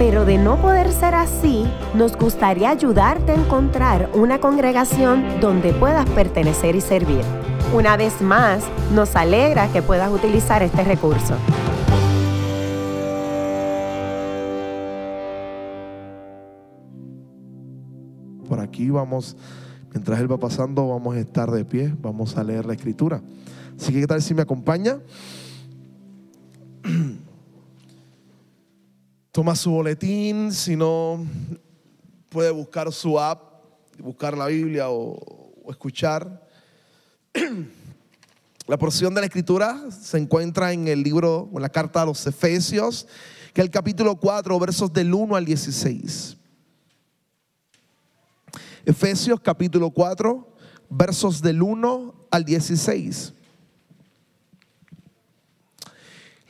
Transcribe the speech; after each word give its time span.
pero 0.00 0.24
de 0.24 0.38
no 0.38 0.56
poder 0.56 0.90
ser 0.92 1.14
así, 1.14 1.66
nos 1.94 2.16
gustaría 2.16 2.70
ayudarte 2.70 3.32
a 3.32 3.34
encontrar 3.34 4.08
una 4.14 4.40
congregación 4.40 5.22
donde 5.42 5.74
puedas 5.74 6.08
pertenecer 6.08 6.74
y 6.74 6.80
servir. 6.80 7.20
Una 7.74 7.98
vez 7.98 8.22
más, 8.22 8.64
nos 8.94 9.14
alegra 9.14 9.70
que 9.70 9.82
puedas 9.82 10.10
utilizar 10.10 10.62
este 10.62 10.84
recurso. 10.84 11.34
Por 18.48 18.58
aquí 18.58 18.88
vamos 18.88 19.36
Mientras 19.92 20.18
Él 20.20 20.32
va 20.32 20.38
pasando, 20.38 20.88
vamos 20.88 21.14
a 21.16 21.18
estar 21.18 21.50
de 21.50 21.64
pie, 21.66 21.94
vamos 22.00 22.38
a 22.38 22.44
leer 22.44 22.64
la 22.64 22.72
escritura. 22.72 23.20
Así 23.78 23.92
que, 23.92 24.00
¿qué 24.00 24.06
tal 24.06 24.22
si 24.22 24.32
me 24.32 24.40
acompaña? 24.40 24.98
Toma 29.32 29.54
su 29.54 29.70
boletín, 29.70 30.52
si 30.52 30.74
no, 30.74 31.24
puede 32.28 32.50
buscar 32.50 32.92
su 32.92 33.18
app, 33.18 33.62
buscar 33.98 34.36
la 34.36 34.46
Biblia 34.46 34.90
o, 34.90 35.18
o 35.64 35.70
escuchar. 35.70 36.48
La 38.66 38.78
porción 38.78 39.12
de 39.14 39.20
la 39.20 39.26
escritura 39.26 39.90
se 39.90 40.16
encuentra 40.16 40.72
en 40.72 40.86
el 40.86 41.02
libro, 41.02 41.50
en 41.52 41.60
la 41.60 41.68
carta 41.68 42.02
a 42.02 42.06
los 42.06 42.24
Efesios, 42.24 43.08
que 43.52 43.62
es 43.62 43.64
el 43.64 43.70
capítulo 43.70 44.14
4, 44.14 44.56
versos 44.60 44.92
del 44.92 45.12
1 45.12 45.34
al 45.34 45.44
16. 45.44 46.36
Efesios 48.86 49.40
capítulo 49.40 49.90
4, 49.90 50.54
versos 50.88 51.42
del 51.42 51.62
1 51.62 52.14
al 52.30 52.44
16. 52.44 53.34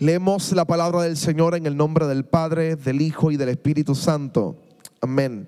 Leemos 0.01 0.51
la 0.53 0.65
palabra 0.65 1.03
del 1.03 1.19
Señor 1.19 1.55
en 1.55 1.67
el 1.67 1.77
nombre 1.77 2.07
del 2.07 2.25
Padre, 2.25 2.75
del 2.75 3.03
Hijo 3.03 3.31
y 3.31 3.37
del 3.37 3.51
Espíritu 3.51 3.95
Santo. 3.95 4.57
Amén. 4.99 5.47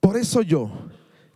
Por 0.00 0.18
eso 0.18 0.42
yo, 0.42 0.70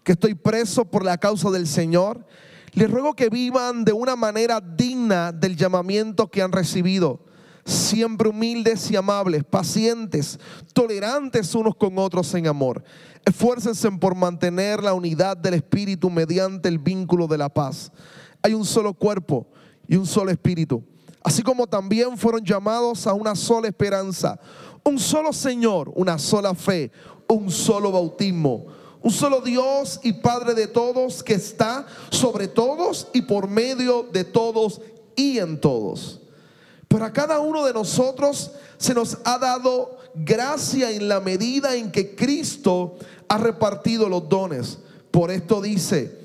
que 0.04 0.12
estoy 0.12 0.34
preso 0.34 0.84
por 0.84 1.06
la 1.06 1.16
causa 1.16 1.50
del 1.50 1.66
Señor, 1.66 2.26
les 2.74 2.90
ruego 2.90 3.14
que 3.14 3.30
vivan 3.30 3.82
de 3.86 3.94
una 3.94 4.14
manera 4.14 4.60
digna 4.60 5.32
del 5.32 5.56
llamamiento 5.56 6.30
que 6.30 6.42
han 6.42 6.52
recibido, 6.52 7.20
siempre 7.64 8.28
humildes 8.28 8.90
y 8.90 8.96
amables, 8.96 9.42
pacientes, 9.42 10.38
tolerantes 10.74 11.54
unos 11.54 11.76
con 11.76 11.96
otros 11.96 12.34
en 12.34 12.46
amor 12.46 12.84
Esfuércense 13.24 13.90
por 13.92 14.14
mantener 14.14 14.82
la 14.82 14.92
unidad 14.92 15.38
del 15.38 15.54
Espíritu 15.54 16.10
mediante 16.10 16.68
el 16.68 16.78
vínculo 16.78 17.26
de 17.26 17.38
la 17.38 17.48
paz. 17.48 17.90
Hay 18.42 18.52
un 18.52 18.66
solo 18.66 18.92
cuerpo 18.92 19.46
y 19.88 19.96
un 19.96 20.04
solo 20.04 20.30
Espíritu. 20.30 20.91
Así 21.22 21.42
como 21.42 21.66
también 21.66 22.18
fueron 22.18 22.44
llamados 22.44 23.06
a 23.06 23.14
una 23.14 23.34
sola 23.34 23.68
esperanza, 23.68 24.38
un 24.84 24.98
solo 24.98 25.32
Señor, 25.32 25.92
una 25.94 26.18
sola 26.18 26.54
fe, 26.54 26.90
un 27.28 27.50
solo 27.50 27.92
bautismo, 27.92 28.66
un 29.00 29.10
solo 29.10 29.40
Dios 29.40 30.00
y 30.02 30.14
Padre 30.14 30.54
de 30.54 30.66
todos 30.66 31.22
que 31.22 31.34
está 31.34 31.86
sobre 32.10 32.48
todos 32.48 33.08
y 33.12 33.22
por 33.22 33.48
medio 33.48 34.04
de 34.12 34.24
todos 34.24 34.80
y 35.16 35.38
en 35.38 35.60
todos. 35.60 36.20
Pero 36.88 37.04
a 37.04 37.12
cada 37.12 37.40
uno 37.40 37.64
de 37.64 37.72
nosotros 37.72 38.52
se 38.76 38.94
nos 38.94 39.18
ha 39.24 39.38
dado 39.38 39.98
gracia 40.14 40.90
en 40.90 41.08
la 41.08 41.20
medida 41.20 41.74
en 41.74 41.90
que 41.90 42.14
Cristo 42.14 42.96
ha 43.28 43.38
repartido 43.38 44.08
los 44.08 44.28
dones. 44.28 44.78
Por 45.10 45.30
esto 45.30 45.60
dice, 45.60 46.21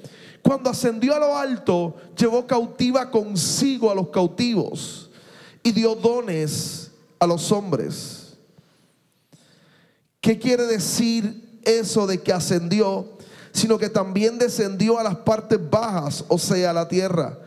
cuando 0.48 0.70
ascendió 0.70 1.14
a 1.14 1.20
lo 1.20 1.36
alto, 1.36 1.98
llevó 2.18 2.48
cautiva 2.48 3.12
consigo 3.12 3.92
a 3.92 3.96
los 3.96 4.08
cautivos 4.08 5.10
y 5.62 5.74
dio 5.74 5.94
dones 5.94 6.90
a 7.20 7.28
los 7.28 7.52
hombres. 7.52 8.38
¿Qué 10.22 10.40
quiere 10.40 10.64
decir 10.64 11.60
eso 11.66 12.08
de 12.08 12.22
que 12.22 12.32
ascendió? 12.32 13.10
Sino 13.52 13.78
que 13.78 13.90
también 13.90 14.40
descendió 14.40 14.98
a 14.98 15.04
las 15.04 15.18
partes 15.18 15.60
bajas, 15.70 16.24
o 16.30 16.38
sea, 16.38 16.70
a 16.70 16.74
la 16.74 16.88
tierra. 16.88 17.38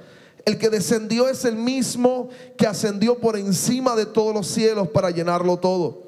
El 0.45 0.59
que 0.59 0.69
descendió 0.69 1.27
es 1.27 1.47
el 1.47 1.57
mismo 1.57 2.29
que 2.59 2.67
ascendió 2.67 3.17
por 3.17 3.39
encima 3.39 3.97
de 3.97 4.05
todos 4.05 4.35
los 4.35 4.47
cielos 4.47 4.89
para 4.89 5.11
llenarlo 5.11 5.57
todo. 5.57 6.03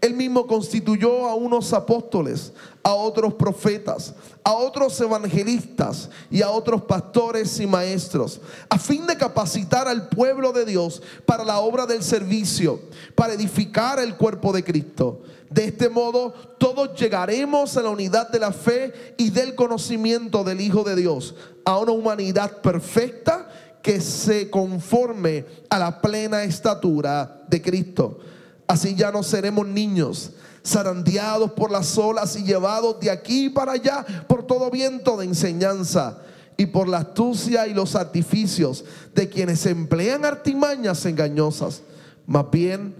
Él 0.00 0.14
mismo 0.14 0.46
constituyó 0.46 1.26
a 1.26 1.34
unos 1.34 1.72
apóstoles, 1.72 2.52
a 2.82 2.94
otros 2.94 3.34
profetas, 3.34 4.14
a 4.44 4.52
otros 4.52 5.00
evangelistas 5.00 6.10
y 6.30 6.42
a 6.42 6.50
otros 6.50 6.82
pastores 6.82 7.58
y 7.60 7.66
maestros, 7.66 8.40
a 8.68 8.78
fin 8.78 9.06
de 9.06 9.16
capacitar 9.16 9.88
al 9.88 10.08
pueblo 10.08 10.52
de 10.52 10.64
Dios 10.64 11.02
para 11.24 11.44
la 11.44 11.58
obra 11.60 11.86
del 11.86 12.02
servicio, 12.02 12.80
para 13.14 13.32
edificar 13.32 13.98
el 13.98 14.16
cuerpo 14.16 14.52
de 14.52 14.62
Cristo. 14.62 15.22
De 15.50 15.64
este 15.64 15.88
modo, 15.88 16.32
todos 16.58 16.98
llegaremos 16.98 17.76
a 17.76 17.82
la 17.82 17.90
unidad 17.90 18.28
de 18.28 18.40
la 18.40 18.52
fe 18.52 19.14
y 19.16 19.30
del 19.30 19.54
conocimiento 19.54 20.44
del 20.44 20.60
Hijo 20.60 20.84
de 20.84 20.96
Dios, 20.96 21.34
a 21.64 21.78
una 21.78 21.92
humanidad 21.92 22.60
perfecta 22.60 23.48
que 23.82 24.00
se 24.00 24.50
conforme 24.50 25.46
a 25.70 25.78
la 25.78 26.00
plena 26.00 26.42
estatura 26.42 27.44
de 27.48 27.62
Cristo 27.62 28.18
Así 28.66 28.94
ya 28.94 29.12
no 29.12 29.22
seremos 29.22 29.66
niños, 29.66 30.32
zarandeados 30.64 31.52
por 31.52 31.70
las 31.70 31.96
olas 31.96 32.36
y 32.36 32.44
llevados 32.44 32.98
de 33.00 33.10
aquí 33.10 33.48
para 33.48 33.72
allá 33.72 34.04
por 34.26 34.44
todo 34.44 34.70
viento 34.70 35.16
de 35.16 35.26
enseñanza 35.26 36.18
y 36.56 36.66
por 36.66 36.88
la 36.88 36.98
astucia 36.98 37.66
y 37.66 37.74
los 37.74 37.94
artificios 37.94 38.84
de 39.14 39.28
quienes 39.28 39.64
emplean 39.66 40.24
artimañas 40.24 41.04
engañosas. 41.06 41.82
Más 42.26 42.50
bien, 42.50 42.94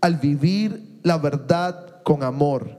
al 0.00 0.16
vivir 0.16 0.98
la 1.02 1.18
verdad 1.18 2.02
con 2.02 2.22
amor, 2.22 2.78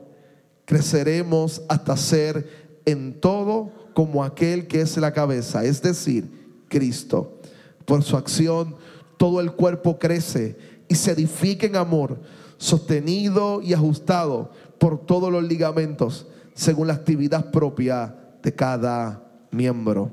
creceremos 0.66 1.62
hasta 1.70 1.96
ser 1.98 2.82
en 2.86 3.20
todo 3.20 3.72
como 3.94 4.24
aquel 4.24 4.68
que 4.68 4.82
es 4.82 4.98
la 4.98 5.14
cabeza, 5.14 5.64
es 5.64 5.82
decir, 5.82 6.64
Cristo. 6.70 7.38
Por 7.86 8.04
su 8.04 8.16
acción, 8.18 8.76
todo 9.18 9.42
el 9.42 9.52
cuerpo 9.52 10.00
crece 10.00 10.58
y 10.92 10.96
se 10.96 11.12
edifique 11.12 11.68
en 11.68 11.78
amor, 11.78 12.20
sostenido 12.58 13.62
y 13.62 13.74
ajustado 13.74 14.52
por 14.78 15.06
todos 15.06 15.32
los 15.32 15.42
ligamentos, 15.42 16.28
según 16.54 16.88
la 16.88 16.96
actividad 16.96 17.50
propia 17.50 18.14
de 18.44 18.54
cada 18.54 19.24
miembro. 19.52 20.12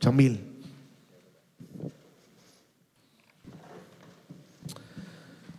Chamil. 0.00 0.40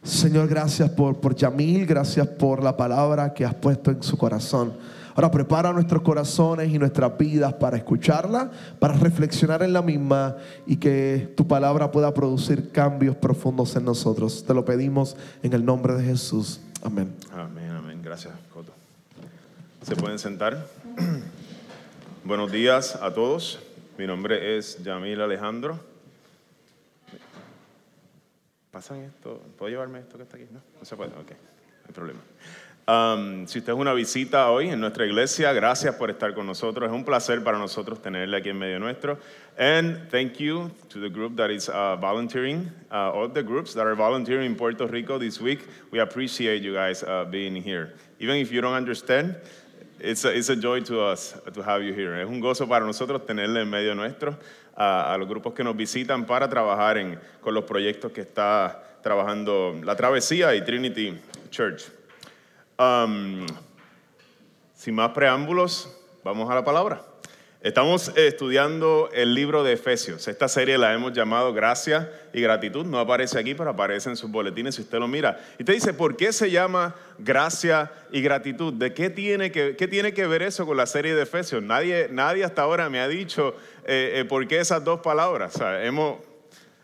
Señor, 0.02 0.48
gracias 0.48 0.90
por, 0.90 1.20
por 1.20 1.36
Yamil, 1.36 1.86
gracias 1.86 2.28
por 2.28 2.64
la 2.64 2.76
palabra 2.76 3.36
que 3.36 3.46
has 3.46 3.54
puesto 3.54 3.92
en 3.92 4.02
su 4.02 4.18
corazón. 4.18 4.74
Ahora 5.16 5.32
prepara 5.32 5.72
nuestros 5.72 6.02
corazones 6.02 6.70
y 6.74 6.78
nuestras 6.78 7.18
vidas 7.18 7.54
para 7.54 7.78
escucharla, 7.78 8.52
para 8.80 8.96
reflexionar 8.96 9.64
en 9.64 9.72
la 9.72 9.82
misma 9.82 10.36
y 10.68 10.76
que 10.76 11.34
tu 11.38 11.48
palabra 11.48 11.90
pueda 11.90 12.14
producir 12.14 12.70
cambios 12.72 13.16
profundos 13.16 13.74
en 13.78 13.86
nosotros. 13.86 14.44
Te 14.46 14.54
lo 14.54 14.66
pedimos 14.66 15.16
en 15.42 15.54
el 15.54 15.64
nombre 15.64 15.94
de 15.94 16.04
Jesús. 16.04 16.60
Amén. 16.84 17.16
Amén, 17.32 17.72
amén. 17.72 18.02
Gracias, 18.04 18.34
Coto. 18.54 18.74
¿Se 19.84 19.96
pueden 19.96 20.20
sentar? 20.20 20.68
Buenos 22.26 22.52
días 22.52 22.98
a 23.02 23.14
todos. 23.14 23.60
Mi 23.98 24.06
nombre 24.08 24.58
es 24.58 24.84
Yamil 24.84 25.22
Alejandro. 25.22 25.80
¿Pasan 28.70 28.98
esto? 28.98 29.42
¿Puedo 29.58 29.70
llevarme 29.70 30.00
esto 30.00 30.18
que 30.18 30.24
está 30.24 30.36
aquí? 30.36 30.48
No, 30.52 30.60
no 30.78 30.84
se 30.84 30.98
puede. 30.98 31.12
Ok, 31.12 31.30
no 31.30 31.88
hay 31.88 31.94
problema. 31.94 32.20
Um, 32.88 33.48
si 33.48 33.58
usted 33.58 33.74
es 33.74 33.80
una 33.80 33.96
visita 33.96 34.52
hoy 34.52 34.70
en 34.70 34.80
nuestra 34.80 35.08
iglesia, 35.08 35.52
gracias 35.54 35.96
por 35.96 36.12
estar 36.12 36.36
con 36.36 36.46
nosotros. 36.46 36.88
Es 36.88 36.94
un 36.94 37.04
placer 37.04 37.44
para 37.44 37.58
nosotros 37.58 38.00
tenerle 38.00 38.38
aquí 38.38 38.50
en 38.50 38.60
medio 38.60 38.78
nuestro. 38.78 39.18
And 39.58 40.08
thank 40.12 40.38
you 40.38 40.70
to 40.90 41.00
the 41.00 41.10
group 41.10 41.36
that 41.38 41.50
is 41.50 41.68
uh, 41.68 41.96
volunteering, 42.00 42.70
uh, 42.92 43.12
all 43.12 43.28
the 43.28 43.42
groups 43.42 43.74
that 43.74 43.88
are 43.88 43.96
volunteering 43.96 44.52
in 44.52 44.56
Puerto 44.56 44.86
Rico 44.86 45.18
this 45.18 45.42
week. 45.42 45.68
We 45.90 46.00
appreciate 46.00 46.62
you 46.62 46.76
guys 46.76 47.02
uh, 47.02 47.26
being 47.26 47.56
here. 47.56 47.96
Even 48.20 48.36
if 48.36 48.52
you 48.52 48.62
don't 48.62 48.76
understand, 48.76 49.36
it's 50.00 50.24
a, 50.24 50.38
it's 50.38 50.50
a 50.50 50.56
joy 50.56 50.82
to 50.82 51.02
us 51.02 51.34
to 51.54 51.64
have 51.64 51.82
you 51.82 51.92
here. 51.92 52.14
Es 52.22 52.28
un 52.28 52.40
gozo 52.40 52.68
para 52.68 52.86
nosotros 52.86 53.26
tenerle 53.26 53.62
en 53.62 53.70
medio 53.70 53.96
nuestro 53.96 54.38
a 54.78 55.16
los 55.18 55.28
grupos 55.28 55.56
que 55.56 55.64
nos 55.64 55.76
visitan 55.76 56.28
para 56.28 56.48
trabajar 56.50 56.98
en, 56.98 57.18
con 57.42 57.56
los 57.56 57.64
proyectos 57.64 58.12
que 58.12 58.22
está 58.22 59.00
trabajando 59.02 59.74
la 59.84 59.96
Travesía 59.96 60.54
y 60.54 60.64
Trinity 60.64 61.18
Church 61.50 62.05
sin 64.74 64.96
más 64.96 65.12
preámbulos, 65.12 65.90
vamos 66.24 66.50
a 66.50 66.56
la 66.56 66.64
palabra. 66.64 67.02
Estamos 67.66 68.12
estudiando 68.16 69.10
el 69.12 69.34
libro 69.34 69.64
de 69.64 69.74
Efesios. 69.74 70.28
Esta 70.28 70.48
serie 70.48 70.78
la 70.78 70.94
hemos 70.94 71.14
llamado 71.14 71.52
Gracia 71.52 72.12
y 72.32 72.40
Gratitud. 72.40 72.86
No 72.86 73.00
aparece 73.00 73.40
aquí, 73.40 73.56
pero 73.56 73.72
aparece 73.72 74.08
en 74.08 74.18
sus 74.18 74.30
boletines 74.30 74.76
si 74.76 74.84
usted 74.84 75.00
lo 75.00 75.08
mira. 75.08 75.44
Y 75.58 75.64
te 75.64 75.72
dice, 75.72 75.92
¿por 75.92 76.16
qué 76.16 76.32
se 76.32 76.52
llama 76.52 76.94
Gracia 77.18 77.92
y 78.12 78.22
Gratitud? 78.22 78.72
¿De 78.74 78.94
qué 78.94 79.10
tiene 79.10 79.52
que, 79.52 79.76
qué 79.76 79.88
tiene 79.88 80.14
que 80.14 80.28
ver 80.28 80.44
eso 80.44 80.68
con 80.68 80.78
la 80.78 80.86
serie 80.86 81.16
de 81.16 81.24
Efesios? 81.24 81.64
Nadie, 81.64 82.08
nadie 82.12 82.44
hasta 82.44 82.62
ahora 82.62 82.88
me 82.88 83.00
ha 83.00 83.08
dicho 83.08 83.56
eh, 83.86 84.12
eh, 84.18 84.26
por 84.26 84.48
qué 84.48 84.60
esas 84.60 84.84
dos 84.84 85.00
palabras. 85.00 85.60
hemos, 85.82 86.20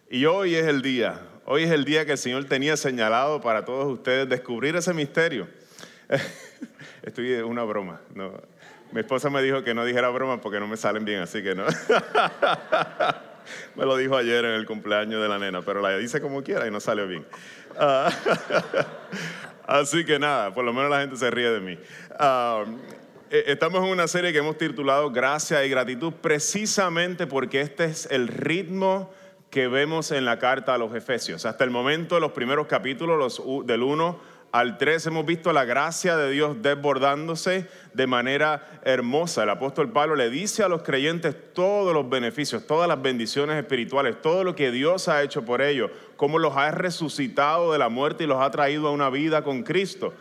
y 0.09 0.25
hoy 0.25 0.55
es 0.55 0.65
el 0.65 0.81
día. 0.81 1.21
Hoy 1.45 1.61
es 1.61 1.69
el 1.69 1.85
día 1.85 2.07
que 2.07 2.13
el 2.13 2.17
Señor 2.17 2.45
tenía 2.45 2.75
señalado 2.75 3.39
para 3.39 3.65
todos 3.65 3.85
ustedes 3.85 4.27
descubrir 4.27 4.75
ese 4.75 4.95
misterio. 4.95 5.47
Estoy 7.03 7.33
es 7.33 7.43
una 7.43 7.63
broma. 7.63 8.01
No, 8.13 8.31
mi 8.91 8.99
esposa 8.99 9.29
me 9.29 9.41
dijo 9.41 9.63
que 9.63 9.73
no 9.73 9.85
dijera 9.85 10.09
bromas 10.09 10.39
porque 10.41 10.59
no 10.59 10.67
me 10.67 10.77
salen 10.77 11.05
bien, 11.05 11.21
así 11.21 11.41
que 11.41 11.55
no. 11.55 11.65
me 13.75 13.85
lo 13.85 13.97
dijo 13.97 14.15
ayer 14.15 14.45
en 14.45 14.51
el 14.51 14.65
cumpleaños 14.65 15.21
de 15.21 15.29
la 15.29 15.39
nena, 15.39 15.61
pero 15.61 15.81
la 15.81 15.97
dice 15.97 16.21
como 16.21 16.43
quiera 16.43 16.67
y 16.67 16.71
no 16.71 16.79
salió 16.79 17.07
bien. 17.07 17.25
Ah, 17.77 18.11
así 19.67 20.05
que 20.05 20.19
nada, 20.19 20.53
por 20.53 20.65
lo 20.65 20.73
menos 20.73 20.89
la 20.89 21.01
gente 21.01 21.15
se 21.15 21.31
ríe 21.31 21.49
de 21.49 21.61
mí. 21.61 21.77
E, 23.29 23.43
estamos 23.47 23.83
en 23.83 23.89
una 23.89 24.07
serie 24.07 24.33
que 24.33 24.39
hemos 24.39 24.57
titulado 24.57 25.11
Gracia 25.11 25.63
y 25.63 25.69
Gratitud 25.69 26.13
precisamente 26.21 27.27
porque 27.27 27.61
este 27.61 27.85
es 27.85 28.07
el 28.11 28.27
ritmo 28.27 29.13
que 29.49 29.67
vemos 29.67 30.11
en 30.11 30.25
la 30.25 30.39
carta 30.39 30.73
a 30.73 30.77
los 30.77 30.93
Efesios. 30.95 31.45
Hasta 31.45 31.63
el 31.63 31.71
momento, 31.71 32.19
los 32.19 32.31
primeros 32.31 32.67
capítulos, 32.67 33.17
los 33.17 33.67
del 33.67 33.83
1 33.83 34.30
al 34.51 34.77
3 34.77 35.07
hemos 35.07 35.25
visto 35.25 35.53
la 35.53 35.63
gracia 35.63 36.17
de 36.17 36.29
Dios 36.29 36.61
desbordándose 36.61 37.69
de 37.93 38.07
manera 38.07 38.81
hermosa. 38.83 39.43
El 39.43 39.49
apóstol 39.49 39.91
Pablo 39.91 40.15
le 40.15 40.29
dice 40.29 40.63
a 40.63 40.67
los 40.67 40.83
creyentes 40.83 41.35
todos 41.53 41.93
los 41.93 42.09
beneficios, 42.09 42.67
todas 42.67 42.87
las 42.87 43.01
bendiciones 43.01 43.57
espirituales, 43.57 44.21
todo 44.21 44.43
lo 44.43 44.55
que 44.55 44.71
Dios 44.71 45.07
ha 45.07 45.23
hecho 45.23 45.45
por 45.45 45.61
ellos, 45.61 45.91
cómo 46.17 46.37
los 46.37 46.57
ha 46.57 46.71
resucitado 46.71 47.71
de 47.71 47.79
la 47.79 47.89
muerte 47.89 48.25
y 48.25 48.27
los 48.27 48.41
ha 48.41 48.51
traído 48.51 48.89
a 48.89 48.91
una 48.91 49.09
vida 49.09 49.41
con 49.43 49.63
Cristo. 49.63 50.13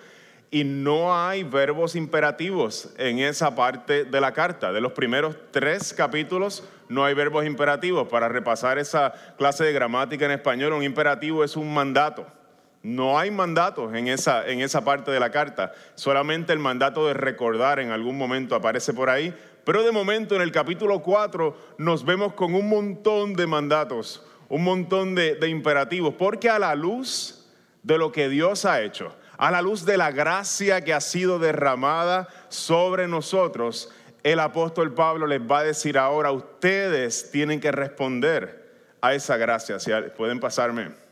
Y 0.52 0.64
no 0.64 1.16
hay 1.16 1.44
verbos 1.44 1.94
imperativos 1.94 2.90
en 2.98 3.20
esa 3.20 3.54
parte 3.54 4.04
de 4.04 4.20
la 4.20 4.32
carta. 4.32 4.72
De 4.72 4.80
los 4.80 4.92
primeros 4.92 5.36
tres 5.52 5.92
capítulos 5.92 6.64
no 6.88 7.04
hay 7.04 7.14
verbos 7.14 7.46
imperativos. 7.46 8.08
Para 8.08 8.28
repasar 8.28 8.78
esa 8.78 9.12
clase 9.38 9.64
de 9.64 9.72
gramática 9.72 10.24
en 10.24 10.32
español, 10.32 10.72
un 10.72 10.82
imperativo 10.82 11.44
es 11.44 11.56
un 11.56 11.72
mandato. 11.72 12.26
No 12.82 13.18
hay 13.18 13.30
mandatos 13.30 13.94
en 13.94 14.08
esa, 14.08 14.46
en 14.46 14.60
esa 14.60 14.82
parte 14.84 15.10
de 15.10 15.20
la 15.20 15.30
carta, 15.30 15.72
solamente 15.94 16.52
el 16.52 16.58
mandato 16.58 17.06
de 17.06 17.14
recordar 17.14 17.78
en 17.78 17.90
algún 17.90 18.16
momento 18.16 18.54
aparece 18.54 18.94
por 18.94 19.10
ahí, 19.10 19.34
pero 19.64 19.82
de 19.82 19.92
momento 19.92 20.34
en 20.34 20.40
el 20.40 20.50
capítulo 20.50 21.02
4 21.02 21.74
nos 21.78 22.04
vemos 22.04 22.32
con 22.32 22.54
un 22.54 22.68
montón 22.68 23.34
de 23.34 23.46
mandatos, 23.46 24.26
un 24.48 24.64
montón 24.64 25.14
de, 25.14 25.34
de 25.34 25.48
imperativos, 25.48 26.14
porque 26.14 26.48
a 26.48 26.58
la 26.58 26.74
luz 26.74 27.46
de 27.82 27.98
lo 27.98 28.12
que 28.12 28.30
Dios 28.30 28.64
ha 28.64 28.80
hecho, 28.80 29.14
a 29.36 29.50
la 29.50 29.60
luz 29.60 29.84
de 29.84 29.98
la 29.98 30.10
gracia 30.10 30.82
que 30.82 30.94
ha 30.94 31.00
sido 31.00 31.38
derramada 31.38 32.28
sobre 32.48 33.08
nosotros, 33.08 33.90
el 34.22 34.40
apóstol 34.40 34.94
Pablo 34.94 35.26
les 35.26 35.40
va 35.40 35.60
a 35.60 35.64
decir 35.64 35.98
ahora, 35.98 36.32
ustedes 36.32 37.30
tienen 37.30 37.60
que 37.60 37.72
responder 37.72 38.60
a 39.00 39.14
esa 39.14 39.36
gracia. 39.36 39.78
Si 39.78 39.90
pueden 40.16 40.40
pasarme. 40.40 41.09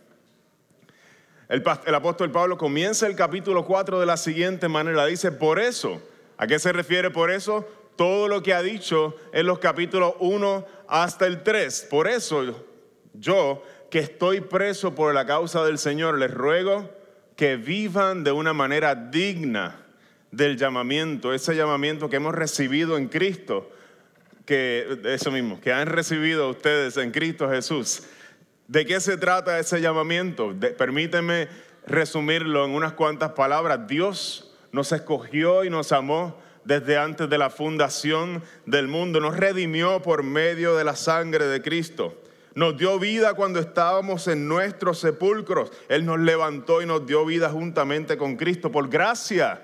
El, 1.48 1.62
apóstol 1.94 2.30
Pablo 2.30 2.58
comienza 2.58 3.06
el 3.06 3.16
capítulo 3.16 3.64
4 3.64 4.00
de 4.00 4.06
la 4.06 4.18
siguiente 4.18 4.68
manera. 4.68 5.06
Dice, 5.06 5.32
por 5.32 5.58
eso, 5.58 6.02
¿a 6.36 6.46
qué 6.46 6.58
se 6.58 6.72
refiere 6.72 7.10
por 7.10 7.30
eso? 7.30 7.66
Todo 7.96 8.28
lo 8.28 8.42
que 8.42 8.52
ha 8.52 8.60
dicho 8.60 9.16
en 9.32 9.46
los 9.46 9.58
capítulos 9.58 10.14
1 10.20 10.66
hasta 10.88 11.26
el 11.26 11.42
3. 11.42 11.88
Por 11.90 12.06
eso 12.06 12.66
yo, 13.14 13.62
que 13.90 13.98
estoy 14.00 14.42
preso 14.42 14.94
por 14.94 15.14
la 15.14 15.24
causa 15.24 15.64
del 15.64 15.78
Señor, 15.78 16.18
les 16.18 16.30
ruego 16.30 16.90
que 17.34 17.56
vivan 17.56 18.24
de 18.24 18.32
una 18.32 18.52
manera 18.52 18.94
digna 18.94 19.86
del 20.30 20.58
llamamiento, 20.58 21.32
ese 21.32 21.56
llamamiento 21.56 22.10
que 22.10 22.16
hemos 22.16 22.34
recibido 22.34 22.98
en 22.98 23.08
Cristo, 23.08 23.70
que 24.44 25.00
eso 25.04 25.30
mismo, 25.30 25.58
que 25.62 25.72
han 25.72 25.86
recibido 25.86 26.50
ustedes 26.50 26.98
en 26.98 27.10
Cristo 27.10 27.48
Jesús 27.48 28.02
¿De 28.68 28.84
qué 28.84 29.00
se 29.00 29.16
trata 29.16 29.58
ese 29.58 29.80
llamamiento? 29.80 30.54
permíteme 30.76 31.48
resumirlo 31.86 32.66
en 32.66 32.72
unas 32.72 32.92
cuantas 32.92 33.32
palabras. 33.32 33.88
Dios 33.88 34.54
nos 34.72 34.92
escogió 34.92 35.64
y 35.64 35.70
nos 35.70 35.90
amó 35.90 36.38
desde 36.64 36.98
antes 36.98 37.30
de 37.30 37.38
la 37.38 37.48
fundación 37.48 38.42
del 38.66 38.86
mundo. 38.86 39.20
Nos 39.20 39.38
redimió 39.38 40.02
por 40.02 40.22
medio 40.22 40.76
de 40.76 40.84
la 40.84 40.96
sangre 40.96 41.46
de 41.46 41.62
Cristo. 41.62 42.20
Nos 42.54 42.76
dio 42.76 42.98
vida 42.98 43.32
cuando 43.32 43.58
estábamos 43.58 44.28
en 44.28 44.46
nuestros 44.46 44.98
sepulcros. 44.98 45.72
Él 45.88 46.04
nos 46.04 46.18
levantó 46.18 46.82
y 46.82 46.86
nos 46.86 47.06
dio 47.06 47.24
vida 47.24 47.48
juntamente 47.48 48.18
con 48.18 48.36
Cristo 48.36 48.70
por 48.70 48.90
gracia 48.90 49.62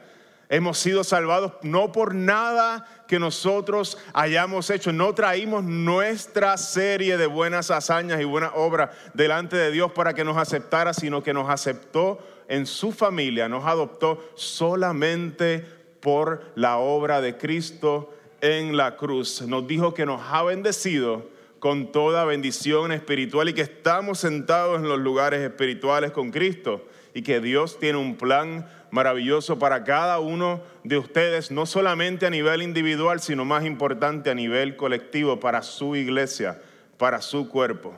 Hemos 0.48 0.78
sido 0.78 1.04
salvados 1.04 1.52
no 1.62 1.90
por 1.92 2.14
nada 2.14 2.86
que 3.08 3.18
nosotros 3.18 3.98
hayamos 4.12 4.68
hecho. 4.70 4.92
No 4.92 5.14
traímos 5.14 5.64
nuestra 5.64 6.56
serie 6.56 7.16
de 7.16 7.26
buenas 7.26 7.70
hazañas 7.70 8.20
y 8.20 8.24
buenas 8.24 8.52
obras 8.54 8.90
delante 9.14 9.56
de 9.56 9.70
Dios 9.70 9.92
para 9.92 10.14
que 10.14 10.24
nos 10.24 10.36
aceptara, 10.36 10.92
sino 10.92 11.22
que 11.22 11.32
nos 11.32 11.48
aceptó 11.48 12.18
en 12.48 12.66
su 12.66 12.92
familia, 12.92 13.48
nos 13.48 13.64
adoptó 13.64 14.32
solamente 14.34 15.66
por 16.00 16.52
la 16.54 16.76
obra 16.76 17.22
de 17.22 17.38
Cristo 17.38 18.14
en 18.42 18.76
la 18.76 18.96
cruz. 18.96 19.42
Nos 19.42 19.66
dijo 19.66 19.94
que 19.94 20.04
nos 20.04 20.20
ha 20.30 20.42
bendecido 20.42 21.30
con 21.58 21.92
toda 21.92 22.26
bendición 22.26 22.92
espiritual 22.92 23.48
y 23.48 23.54
que 23.54 23.62
estamos 23.62 24.18
sentados 24.18 24.80
en 24.80 24.88
los 24.88 24.98
lugares 24.98 25.40
espirituales 25.40 26.10
con 26.10 26.30
Cristo 26.30 26.84
y 27.14 27.22
que 27.22 27.40
Dios 27.40 27.78
tiene 27.78 27.96
un 27.96 28.16
plan 28.16 28.68
maravilloso 28.90 29.58
para 29.58 29.84
cada 29.84 30.18
uno 30.18 30.60
de 30.82 30.98
ustedes, 30.98 31.50
no 31.50 31.64
solamente 31.64 32.26
a 32.26 32.30
nivel 32.30 32.60
individual, 32.60 33.20
sino 33.20 33.44
más 33.44 33.64
importante 33.64 34.30
a 34.30 34.34
nivel 34.34 34.76
colectivo, 34.76 35.38
para 35.40 35.62
su 35.62 35.96
iglesia, 35.96 36.60
para 36.98 37.22
su 37.22 37.48
cuerpo. 37.48 37.96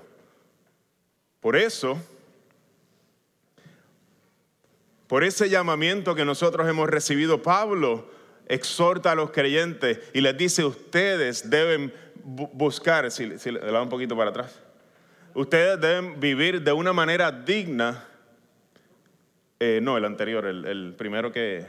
Por 1.41 1.57
eso, 1.57 1.99
por 5.07 5.25
ese 5.25 5.49
llamamiento 5.49 6.15
que 6.15 6.25
nosotros 6.25 6.69
hemos 6.69 6.89
recibido, 6.89 7.43
Pablo 7.43 8.11
exhorta 8.49 9.13
a 9.13 9.15
los 9.15 9.31
creyentes 9.31 9.99
y 10.13 10.21
les 10.21 10.37
dice, 10.37 10.65
ustedes 10.65 11.49
deben 11.49 11.93
buscar, 12.25 13.11
si, 13.11 13.27
le 13.27 13.59
da 13.61 13.83
un 13.83 13.89
poquito 13.89 14.17
para 14.17 14.31
atrás, 14.31 14.61
ustedes 15.35 15.81
deben 15.81 16.21
vivir 16.21 16.63
de 16.63 16.73
una 16.73 16.93
manera 16.93 17.31
digna 17.31 18.05
eh, 19.59 19.81
no, 19.83 19.97
el 19.97 20.05
anterior, 20.05 20.47
el, 20.47 20.95
primero 20.97 21.33
que... 21.33 21.65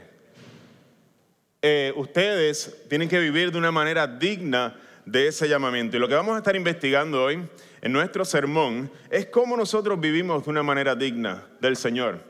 Eh, 1.60 1.92
ustedes 1.96 2.84
tienen 2.88 3.08
que 3.08 3.18
vivir 3.18 3.50
de 3.50 3.58
una 3.58 3.72
manera 3.72 4.06
digna 4.06 4.76
de 5.04 5.28
ese 5.28 5.48
llamamiento. 5.48 5.96
Y 5.96 6.00
lo 6.00 6.08
que 6.08 6.14
vamos 6.14 6.34
a 6.34 6.38
estar 6.38 6.54
investigando 6.54 7.24
hoy 7.24 7.42
en 7.80 7.92
nuestro 7.92 8.24
sermón 8.24 8.90
es 9.10 9.26
cómo 9.26 9.56
nosotros 9.56 9.98
vivimos 9.98 10.44
de 10.44 10.50
una 10.50 10.62
manera 10.62 10.94
digna 10.94 11.44
del 11.60 11.76
Señor. 11.76 12.20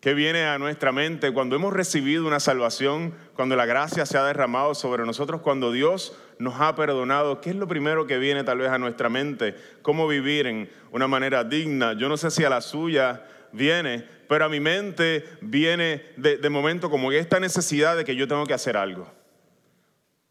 ¿Qué 0.00 0.14
viene 0.14 0.46
a 0.46 0.58
nuestra 0.58 0.90
mente 0.90 1.32
cuando 1.32 1.54
hemos 1.54 1.72
recibido 1.72 2.26
una 2.26 2.40
salvación, 2.40 3.14
cuando 3.34 3.54
la 3.54 3.66
gracia 3.66 4.04
se 4.04 4.18
ha 4.18 4.24
derramado 4.24 4.74
sobre 4.74 5.04
nosotros, 5.06 5.42
cuando 5.42 5.70
Dios 5.70 6.16
nos 6.40 6.60
ha 6.60 6.74
perdonado? 6.74 7.40
¿Qué 7.40 7.50
es 7.50 7.56
lo 7.56 7.68
primero 7.68 8.04
que 8.06 8.18
viene 8.18 8.42
tal 8.42 8.58
vez 8.58 8.70
a 8.70 8.78
nuestra 8.78 9.08
mente? 9.08 9.54
¿Cómo 9.82 10.08
vivir 10.08 10.48
en 10.48 10.68
una 10.90 11.06
manera 11.06 11.44
digna? 11.44 11.92
Yo 11.92 12.08
no 12.08 12.16
sé 12.16 12.32
si 12.32 12.42
a 12.42 12.50
la 12.50 12.60
suya 12.60 13.22
viene, 13.52 14.04
pero 14.28 14.44
a 14.44 14.48
mi 14.48 14.60
mente 14.60 15.24
viene 15.40 16.02
de, 16.16 16.48
momento 16.48 16.90
como 16.90 17.12
esta 17.12 17.38
necesidad 17.38 17.96
de 17.96 18.04
que 18.04 18.16
yo 18.16 18.26
tengo 18.26 18.46
que 18.46 18.54
hacer 18.54 18.76
algo. 18.76 19.10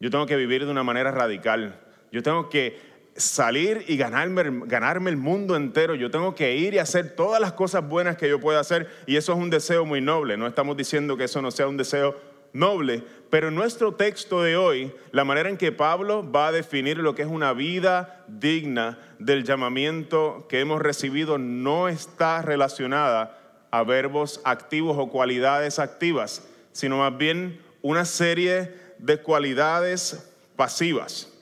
Yo 0.00 0.10
tengo 0.10 0.26
que 0.26 0.36
vivir 0.36 0.64
de 0.64 0.70
una 0.70 0.82
manera 0.82 1.10
radical. 1.10 1.80
Yo 2.10 2.22
tengo 2.22 2.48
que 2.48 2.78
salir 3.14 3.84
y 3.86 3.96
ganarme, 3.96 4.62
ganarme 4.66 5.10
el 5.10 5.16
mundo 5.16 5.54
entero. 5.54 5.94
Yo 5.94 6.10
tengo 6.10 6.34
que 6.34 6.56
ir 6.56 6.74
y 6.74 6.78
hacer 6.78 7.14
todas 7.14 7.40
las 7.40 7.52
cosas 7.52 7.88
buenas 7.88 8.16
que 8.16 8.28
yo 8.28 8.40
pueda 8.40 8.58
hacer. 8.58 8.90
Y 9.06 9.16
eso 9.16 9.32
es 9.32 9.38
un 9.38 9.50
deseo 9.50 9.84
muy 9.86 10.00
noble. 10.00 10.36
No 10.36 10.46
estamos 10.46 10.76
diciendo 10.76 11.16
que 11.16 11.24
eso 11.24 11.40
no 11.40 11.50
sea 11.50 11.68
un 11.68 11.76
deseo 11.76 12.16
noble, 12.52 13.02
pero 13.32 13.48
en 13.48 13.54
nuestro 13.54 13.94
texto 13.94 14.42
de 14.42 14.58
hoy, 14.58 14.92
la 15.10 15.24
manera 15.24 15.48
en 15.48 15.56
que 15.56 15.72
Pablo 15.72 16.30
va 16.30 16.48
a 16.48 16.52
definir 16.52 16.98
lo 16.98 17.14
que 17.14 17.22
es 17.22 17.28
una 17.28 17.54
vida 17.54 18.26
digna 18.28 18.98
del 19.18 19.42
llamamiento 19.42 20.44
que 20.50 20.60
hemos 20.60 20.82
recibido 20.82 21.38
no 21.38 21.88
está 21.88 22.42
relacionada 22.42 23.38
a 23.70 23.84
verbos 23.84 24.42
activos 24.44 24.98
o 24.98 25.08
cualidades 25.08 25.78
activas, 25.78 26.46
sino 26.72 26.98
más 26.98 27.16
bien 27.16 27.58
una 27.80 28.04
serie 28.04 28.74
de 28.98 29.16
cualidades 29.22 30.30
pasivas. 30.54 31.32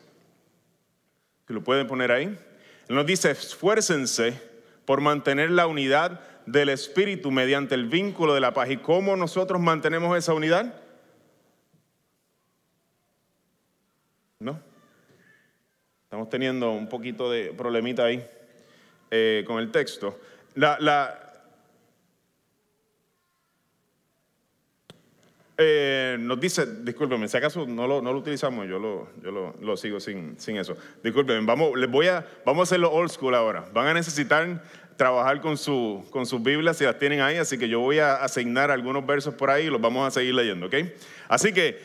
¿Se 1.48 1.52
lo 1.52 1.64
pueden 1.64 1.88
poner 1.88 2.12
ahí? 2.12 2.26
Él 2.88 2.94
nos 2.94 3.04
dice, 3.04 3.32
esfuércense 3.32 4.40
por 4.84 5.00
mantener 5.00 5.50
la 5.50 5.66
unidad 5.66 6.20
del 6.46 6.68
Espíritu 6.68 7.32
mediante 7.32 7.74
el 7.74 7.86
vínculo 7.86 8.32
de 8.32 8.40
la 8.40 8.54
paz. 8.54 8.70
¿Y 8.70 8.76
cómo 8.76 9.16
nosotros 9.16 9.60
mantenemos 9.60 10.16
esa 10.16 10.34
unidad? 10.34 10.72
¿No? 14.40 14.58
Estamos 16.04 16.30
teniendo 16.30 16.72
un 16.72 16.88
poquito 16.88 17.30
de 17.30 17.52
problemita 17.52 18.06
ahí 18.06 18.26
eh, 19.10 19.44
con 19.46 19.58
el 19.58 19.70
texto. 19.70 20.18
La, 20.54 20.78
la, 20.80 21.44
eh, 25.58 26.16
nos 26.18 26.40
dice, 26.40 26.64
discúlpenme, 26.82 27.28
si 27.28 27.36
acaso 27.36 27.66
no 27.66 27.86
lo, 27.86 28.00
no 28.00 28.14
lo 28.14 28.18
utilizamos, 28.18 28.66
yo 28.66 28.78
lo, 28.78 29.10
yo 29.22 29.30
lo, 29.30 29.54
lo 29.60 29.76
sigo 29.76 30.00
sin, 30.00 30.40
sin, 30.40 30.56
eso. 30.56 30.74
Discúlpenme, 31.04 31.44
vamos, 31.44 31.78
les 31.78 31.90
voy 31.90 32.06
a, 32.06 32.26
vamos 32.46 32.60
a 32.60 32.62
hacerlo 32.62 32.90
old 32.90 33.10
school 33.10 33.34
ahora. 33.34 33.66
Van 33.74 33.88
a 33.88 33.92
necesitar 33.92 34.64
trabajar 34.96 35.42
con, 35.42 35.58
su, 35.58 36.02
con 36.10 36.24
sus 36.24 36.42
Biblias 36.42 36.78
si 36.78 36.84
las 36.84 36.98
tienen 36.98 37.20
ahí, 37.20 37.36
así 37.36 37.58
que 37.58 37.68
yo 37.68 37.80
voy 37.80 37.98
a 37.98 38.14
asignar 38.14 38.70
algunos 38.70 39.04
versos 39.04 39.34
por 39.34 39.50
ahí 39.50 39.66
y 39.66 39.70
los 39.70 39.82
vamos 39.82 40.08
a 40.08 40.10
seguir 40.10 40.34
leyendo, 40.34 40.68
¿ok? 40.68 40.76
Así 41.28 41.52
que, 41.52 41.78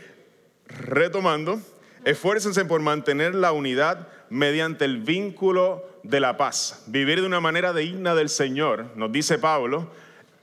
retomando, 0.67 1.59
esfuércense 2.05 2.63
por 2.65 2.81
mantener 2.81 3.35
la 3.35 3.51
unidad 3.51 4.07
mediante 4.29 4.85
el 4.85 4.99
vínculo 4.99 5.85
de 6.03 6.19
la 6.19 6.37
paz. 6.37 6.83
Vivir 6.87 7.19
de 7.19 7.27
una 7.27 7.41
manera 7.41 7.73
digna 7.73 8.15
del 8.15 8.29
Señor, 8.29 8.91
nos 8.95 9.11
dice 9.11 9.37
Pablo, 9.37 9.89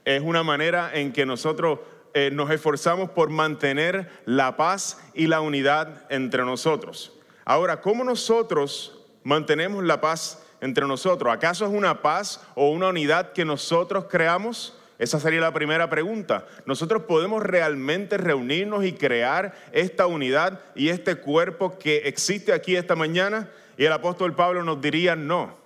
es 0.05 0.21
una 0.21 0.43
manera 0.43 0.91
en 0.93 1.13
que 1.13 1.25
nosotros 1.25 1.79
eh, 2.13 2.29
nos 2.31 2.51
esforzamos 2.51 3.09
por 3.09 3.29
mantener 3.29 4.09
la 4.25 4.57
paz 4.57 5.01
y 5.13 5.27
la 5.27 5.41
unidad 5.41 6.05
entre 6.09 6.43
nosotros. 6.43 7.13
Ahora, 7.45 7.81
¿cómo 7.81 8.03
nosotros 8.03 8.99
mantenemos 9.23 9.83
la 9.83 10.01
paz 10.01 10.43
entre 10.61 10.85
nosotros? 10.85 11.33
¿Acaso 11.33 11.65
es 11.65 11.71
una 11.71 12.01
paz 12.01 12.45
o 12.55 12.69
una 12.69 12.89
unidad 12.89 13.31
que 13.31 13.45
nosotros 13.45 14.05
creamos? 14.09 14.77
Esa 15.03 15.19
sería 15.19 15.41
la 15.41 15.51
primera 15.51 15.89
pregunta. 15.89 16.47
¿Nosotros 16.65 17.03
podemos 17.03 17.43
realmente 17.43 18.17
reunirnos 18.17 18.85
y 18.85 18.93
crear 18.93 19.53
esta 19.73 20.07
unidad 20.07 20.61
y 20.75 20.87
este 20.87 21.15
cuerpo 21.15 21.77
que 21.77 21.97
existe 22.05 22.53
aquí 22.53 22.77
esta 22.77 22.95
mañana? 22.95 23.49
Y 23.77 23.83
el 23.83 23.91
apóstol 23.91 24.33
Pablo 24.33 24.63
nos 24.63 24.79
diría 24.79 25.17
no. 25.17 25.62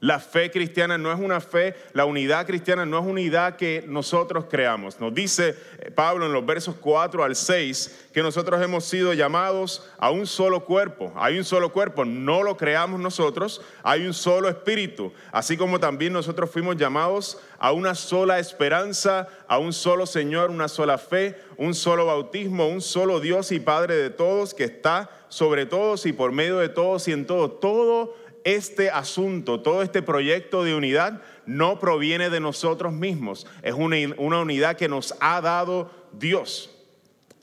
La 0.00 0.20
fe 0.20 0.50
cristiana 0.50 0.98
no 0.98 1.10
es 1.10 1.18
una 1.18 1.40
fe, 1.40 1.74
la 1.94 2.04
unidad 2.04 2.46
cristiana 2.46 2.84
no 2.84 2.98
es 2.98 3.06
unidad 3.06 3.56
que 3.56 3.82
nosotros 3.88 4.44
creamos. 4.44 5.00
Nos 5.00 5.14
dice 5.14 5.56
eh, 5.78 5.90
Pablo 5.90 6.26
en 6.26 6.34
los 6.34 6.44
versos 6.44 6.74
4 6.78 7.24
al 7.24 7.34
6 7.34 8.08
que 8.12 8.22
nosotros 8.22 8.60
hemos 8.62 8.84
sido 8.84 9.14
llamados 9.14 9.90
a 9.98 10.10
un 10.10 10.26
solo 10.26 10.66
cuerpo. 10.66 11.14
Hay 11.16 11.38
un 11.38 11.44
solo 11.44 11.72
cuerpo, 11.72 12.04
no 12.04 12.42
lo 12.42 12.58
creamos 12.58 13.00
nosotros, 13.00 13.62
hay 13.82 14.06
un 14.06 14.12
solo 14.12 14.50
espíritu. 14.50 15.14
Así 15.32 15.56
como 15.56 15.80
también 15.80 16.12
nosotros 16.12 16.50
fuimos 16.50 16.76
llamados 16.76 17.40
a 17.58 17.72
una 17.72 17.94
sola 17.94 18.38
esperanza, 18.38 19.28
a 19.48 19.56
un 19.56 19.72
solo 19.72 20.04
Señor, 20.04 20.50
una 20.50 20.68
sola 20.68 20.98
fe, 20.98 21.40
un 21.56 21.74
solo 21.74 22.04
bautismo, 22.04 22.68
un 22.68 22.82
solo 22.82 23.18
Dios 23.18 23.50
y 23.50 23.60
Padre 23.60 23.94
de 23.96 24.10
todos 24.10 24.52
que 24.52 24.64
está 24.64 25.10
sobre 25.28 25.66
todos 25.66 26.06
y 26.06 26.12
por 26.12 26.32
medio 26.32 26.58
de 26.58 26.68
todos 26.68 27.08
y 27.08 27.12
en 27.12 27.26
todo. 27.26 27.50
Todo 27.50 28.14
este 28.46 28.90
asunto, 28.90 29.60
todo 29.60 29.82
este 29.82 30.02
proyecto 30.02 30.62
de 30.62 30.76
unidad 30.76 31.20
no 31.46 31.80
proviene 31.80 32.30
de 32.30 32.38
nosotros 32.38 32.92
mismos, 32.92 33.44
es 33.60 33.74
una, 33.74 33.96
unidad 34.40 34.76
que 34.76 34.88
nos 34.88 35.16
ha 35.18 35.40
dado 35.40 35.90
Dios. 36.12 36.70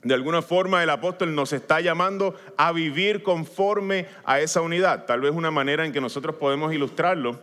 De 0.02 0.14
alguna 0.14 0.40
forma 0.40 0.82
el 0.82 0.88
apóstol 0.88 1.34
nos 1.34 1.52
está 1.52 1.82
llamando 1.82 2.34
a 2.56 2.72
vivir 2.72 3.22
conforme 3.22 4.06
a 4.24 4.40
esa 4.40 4.62
unidad. 4.62 5.04
Tal 5.04 5.20
vez 5.20 5.32
una 5.32 5.50
manera 5.50 5.84
en 5.84 5.92
que 5.92 6.00
nosotros 6.00 6.36
podemos 6.36 6.72
ilustrarlo 6.72 7.38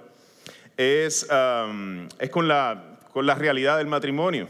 es, 0.75 1.27
es 2.17 2.29
con, 2.31 2.47
la, 2.47 2.97
con 3.13 3.27
la 3.27 3.35
realidad 3.35 3.77
del 3.77 3.87
matrimonio, 3.87 4.47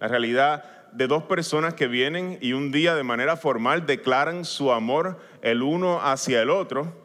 la 0.00 0.08
realidad 0.08 0.64
de 0.92 1.06
dos 1.06 1.24
personas 1.24 1.74
que 1.74 1.86
vienen 1.86 2.38
y 2.40 2.54
un 2.54 2.72
día 2.72 2.94
de 2.94 3.02
manera 3.02 3.36
formal 3.36 3.84
declaran 3.84 4.46
su 4.46 4.72
amor 4.72 5.18
el 5.42 5.62
uno 5.62 6.00
hacia 6.02 6.40
el 6.40 6.48
otro 6.48 7.03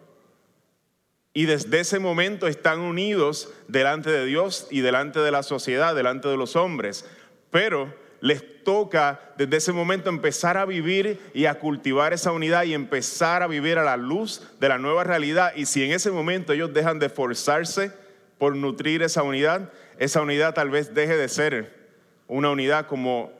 y 1.33 1.45
desde 1.45 1.79
ese 1.79 1.99
momento 1.99 2.47
están 2.47 2.79
unidos 2.79 3.49
delante 3.67 4.09
de 4.09 4.25
Dios 4.25 4.67
y 4.71 4.81
delante 4.81 5.19
de 5.19 5.31
la 5.31 5.43
sociedad, 5.43 5.95
delante 5.95 6.27
de 6.27 6.37
los 6.37 6.55
hombres. 6.55 7.05
Pero 7.51 7.93
les 8.21 8.63
toca 8.63 9.33
desde 9.37 9.57
ese 9.57 9.71
momento 9.71 10.09
empezar 10.09 10.57
a 10.57 10.65
vivir 10.65 11.19
y 11.33 11.45
a 11.45 11.59
cultivar 11.59 12.13
esa 12.13 12.31
unidad 12.31 12.63
y 12.63 12.73
empezar 12.73 13.43
a 13.43 13.47
vivir 13.47 13.77
a 13.77 13.83
la 13.83 13.97
luz 13.97 14.41
de 14.59 14.69
la 14.69 14.77
nueva 14.77 15.03
realidad. 15.03 15.53
Y 15.55 15.65
si 15.65 15.83
en 15.83 15.91
ese 15.91 16.11
momento 16.11 16.53
ellos 16.53 16.73
dejan 16.73 16.99
de 16.99 17.05
esforzarse 17.05 17.91
por 18.37 18.55
nutrir 18.55 19.03
esa 19.03 19.23
unidad, 19.23 19.71
esa 19.97 20.21
unidad 20.21 20.53
tal 20.53 20.69
vez 20.69 20.93
deje 20.93 21.15
de 21.15 21.29
ser 21.29 21.89
una 22.27 22.49
unidad 22.49 22.87
como, 22.87 23.31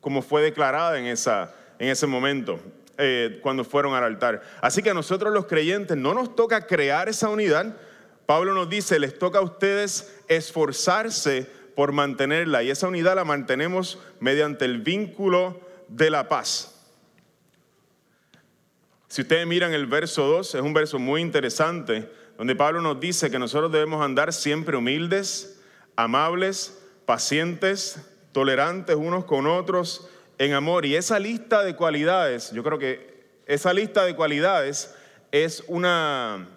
como 0.00 0.22
fue 0.22 0.42
declarada 0.42 0.98
en, 0.98 1.06
esa, 1.06 1.54
en 1.78 1.88
ese 1.88 2.06
momento. 2.06 2.60
Eh, 3.00 3.38
cuando 3.42 3.64
fueron 3.64 3.94
al 3.94 4.02
altar. 4.02 4.42
Así 4.60 4.82
que 4.82 4.90
a 4.90 4.94
nosotros 4.94 5.32
los 5.32 5.46
creyentes 5.46 5.96
no 5.96 6.14
nos 6.14 6.34
toca 6.34 6.66
crear 6.66 7.08
esa 7.08 7.28
unidad. 7.28 7.76
Pablo 8.26 8.54
nos 8.54 8.68
dice, 8.68 8.98
les 8.98 9.16
toca 9.16 9.38
a 9.38 9.42
ustedes 9.42 10.20
esforzarse 10.26 11.48
por 11.76 11.92
mantenerla 11.92 12.64
y 12.64 12.70
esa 12.70 12.88
unidad 12.88 13.14
la 13.14 13.24
mantenemos 13.24 14.00
mediante 14.18 14.64
el 14.64 14.80
vínculo 14.80 15.60
de 15.86 16.10
la 16.10 16.28
paz. 16.28 16.74
Si 19.06 19.22
ustedes 19.22 19.46
miran 19.46 19.72
el 19.72 19.86
verso 19.86 20.26
2, 20.26 20.56
es 20.56 20.60
un 20.60 20.74
verso 20.74 20.98
muy 20.98 21.20
interesante, 21.20 22.10
donde 22.36 22.56
Pablo 22.56 22.80
nos 22.80 22.98
dice 22.98 23.30
que 23.30 23.38
nosotros 23.38 23.70
debemos 23.70 24.04
andar 24.04 24.32
siempre 24.32 24.76
humildes, 24.76 25.60
amables, 25.94 26.82
pacientes, 27.06 28.00
tolerantes 28.32 28.96
unos 28.96 29.24
con 29.24 29.46
otros, 29.46 30.08
en 30.38 30.54
amor. 30.54 30.86
Y 30.86 30.96
esa 30.96 31.18
lista 31.18 31.64
de 31.64 31.74
cualidades, 31.76 32.52
yo 32.52 32.62
creo 32.62 32.78
que 32.78 33.18
esa 33.46 33.72
lista 33.72 34.04
de 34.04 34.14
cualidades 34.14 34.94
es 35.32 35.64
una, 35.66 36.48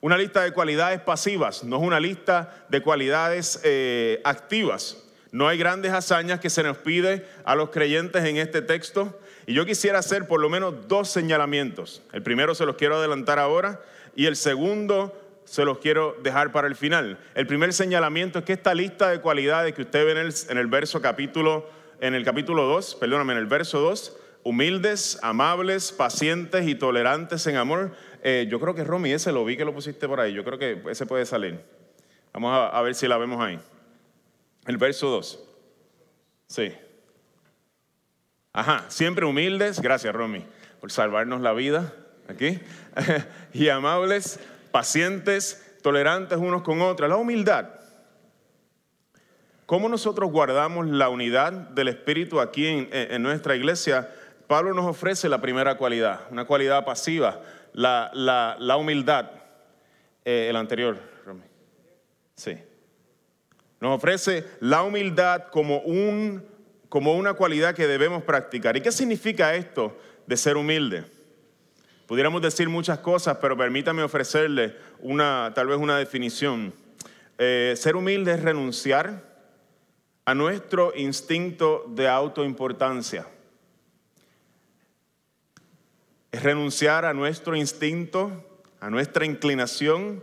una 0.00 0.16
lista 0.16 0.42
de 0.42 0.52
cualidades 0.52 1.00
pasivas, 1.00 1.64
no 1.64 1.76
es 1.76 1.82
una 1.82 2.00
lista 2.00 2.66
de 2.68 2.80
cualidades 2.82 3.60
eh, 3.64 4.20
activas. 4.24 5.04
No 5.30 5.46
hay 5.46 5.58
grandes 5.58 5.92
hazañas 5.92 6.40
que 6.40 6.48
se 6.48 6.62
nos 6.62 6.78
pide 6.78 7.26
a 7.44 7.54
los 7.54 7.68
creyentes 7.68 8.24
en 8.24 8.38
este 8.38 8.62
texto. 8.62 9.20
Y 9.46 9.52
yo 9.52 9.66
quisiera 9.66 9.98
hacer 9.98 10.26
por 10.26 10.40
lo 10.40 10.48
menos 10.48 10.88
dos 10.88 11.10
señalamientos. 11.10 12.02
El 12.12 12.22
primero 12.22 12.54
se 12.54 12.64
los 12.64 12.76
quiero 12.76 12.96
adelantar 12.96 13.38
ahora 13.38 13.82
y 14.16 14.24
el 14.24 14.36
segundo 14.36 15.14
se 15.44 15.64
los 15.64 15.78
quiero 15.78 16.16
dejar 16.22 16.52
para 16.52 16.66
el 16.66 16.76
final. 16.76 17.18
El 17.34 17.46
primer 17.46 17.72
señalamiento 17.72 18.38
es 18.38 18.44
que 18.44 18.54
esta 18.54 18.74
lista 18.74 19.10
de 19.10 19.20
cualidades 19.20 19.74
que 19.74 19.82
usted 19.82 20.04
ve 20.04 20.12
el, 20.12 20.34
en 20.48 20.58
el 20.58 20.66
verso 20.66 21.00
capítulo 21.00 21.68
en 22.00 22.14
el 22.14 22.24
capítulo 22.24 22.64
2, 22.64 22.96
perdóname, 22.96 23.32
en 23.32 23.38
el 23.38 23.46
verso 23.46 23.80
2, 23.80 24.16
humildes, 24.44 25.18
amables, 25.22 25.92
pacientes 25.92 26.66
y 26.66 26.74
tolerantes 26.74 27.46
en 27.46 27.56
amor. 27.56 27.94
Eh, 28.22 28.46
yo 28.50 28.60
creo 28.60 28.74
que 28.74 28.84
Romy, 28.84 29.12
ese 29.12 29.32
lo 29.32 29.44
vi 29.44 29.56
que 29.56 29.64
lo 29.64 29.74
pusiste 29.74 30.08
por 30.08 30.20
ahí, 30.20 30.32
yo 30.32 30.44
creo 30.44 30.58
que 30.58 30.82
ese 30.90 31.06
puede 31.06 31.26
salir. 31.26 31.60
Vamos 32.32 32.52
a, 32.52 32.68
a 32.68 32.82
ver 32.82 32.94
si 32.94 33.08
la 33.08 33.18
vemos 33.18 33.40
ahí. 33.40 33.58
El 34.66 34.76
verso 34.76 35.08
2. 35.08 35.44
Sí. 36.46 36.72
Ajá, 38.52 38.84
siempre 38.88 39.24
humildes, 39.24 39.80
gracias 39.80 40.14
Romy 40.14 40.44
por 40.80 40.92
salvarnos 40.92 41.40
la 41.40 41.52
vida 41.52 41.92
aquí, 42.28 42.60
y 43.52 43.68
amables, 43.68 44.38
pacientes, 44.70 45.76
tolerantes 45.82 46.38
unos 46.38 46.62
con 46.62 46.80
otros. 46.80 47.08
La 47.08 47.16
humildad 47.16 47.77
¿Cómo 49.68 49.90
nosotros 49.90 50.32
guardamos 50.32 50.88
la 50.88 51.10
unidad 51.10 51.52
del 51.52 51.88
Espíritu 51.88 52.40
aquí 52.40 52.88
en, 52.90 53.22
nuestra 53.22 53.54
iglesia? 53.54 54.10
Pablo 54.46 54.72
nos 54.72 54.86
ofrece 54.86 55.28
la 55.28 55.42
primera 55.42 55.76
cualidad, 55.76 56.22
una 56.30 56.46
cualidad 56.46 56.86
pasiva, 56.86 57.42
la, 57.74 58.76
humildad. 58.80 59.30
Eh, 60.24 60.46
el 60.48 60.56
anterior. 60.56 60.96
Sí. 62.34 62.56
Nos 63.78 63.98
ofrece 63.98 64.46
la 64.60 64.82
humildad 64.84 65.48
como, 65.50 65.80
un, 65.80 66.42
como 66.88 67.14
una 67.14 67.34
cualidad 67.34 67.74
que 67.74 67.86
debemos 67.86 68.22
practicar. 68.22 68.74
¿Y 68.74 68.80
qué 68.80 68.90
significa 68.90 69.54
esto 69.54 69.98
de 70.26 70.38
ser 70.38 70.56
humilde? 70.56 71.04
Pudiéramos 72.06 72.40
decir 72.40 72.70
muchas 72.70 73.00
cosas, 73.00 73.36
pero 73.38 73.54
permítame 73.54 74.02
ofrecerle 74.02 74.74
tal 75.54 75.66
vez 75.66 75.76
una 75.76 75.98
definición. 75.98 76.72
Eh, 77.36 77.74
ser 77.76 77.96
humilde 77.96 78.32
es 78.32 78.40
renunciar 78.42 79.27
a 80.28 80.34
nuestro 80.34 80.92
instinto 80.94 81.86
de 81.88 82.06
autoimportancia. 82.06 83.26
Es 86.30 86.42
renunciar 86.42 87.06
a 87.06 87.14
nuestro 87.14 87.56
instinto, 87.56 88.44
a 88.78 88.90
nuestra 88.90 89.24
inclinación 89.24 90.22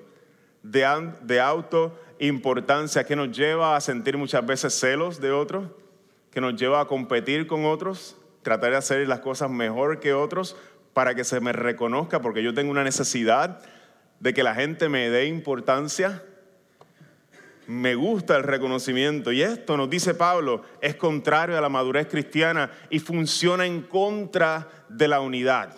de, 0.61 1.11
de 1.23 1.41
autoimportancia 1.41 3.03
que 3.03 3.15
nos 3.15 3.35
lleva 3.35 3.75
a 3.75 3.81
sentir 3.81 4.15
muchas 4.15 4.45
veces 4.45 4.79
celos 4.79 5.19
de 5.19 5.31
otros, 5.31 5.71
que 6.29 6.39
nos 6.39 6.55
lleva 6.55 6.81
a 6.81 6.85
competir 6.85 7.47
con 7.47 7.65
otros, 7.65 8.15
tratar 8.43 8.69
de 8.69 8.77
hacer 8.77 9.07
las 9.07 9.21
cosas 9.21 9.49
mejor 9.49 9.99
que 9.99 10.13
otros 10.13 10.55
para 10.93 11.15
que 11.15 11.23
se 11.23 11.39
me 11.39 11.51
reconozca, 11.51 12.21
porque 12.21 12.43
yo 12.43 12.53
tengo 12.53 12.69
una 12.69 12.83
necesidad 12.83 13.59
de 14.19 14.35
que 14.35 14.43
la 14.43 14.53
gente 14.53 14.87
me 14.87 15.09
dé 15.09 15.25
importancia 15.25 16.21
me 17.67 17.95
gusta 17.95 18.37
el 18.37 18.43
reconocimiento. 18.43 19.31
Y 19.31 19.41
esto, 19.41 19.77
nos 19.77 19.89
dice 19.89 20.13
Pablo, 20.13 20.63
es 20.81 20.95
contrario 20.95 21.57
a 21.57 21.61
la 21.61 21.69
madurez 21.69 22.07
cristiana 22.07 22.71
y 22.89 22.99
funciona 22.99 23.65
en 23.65 23.81
contra 23.81 24.67
de 24.89 25.07
la 25.07 25.19
unidad. 25.19 25.75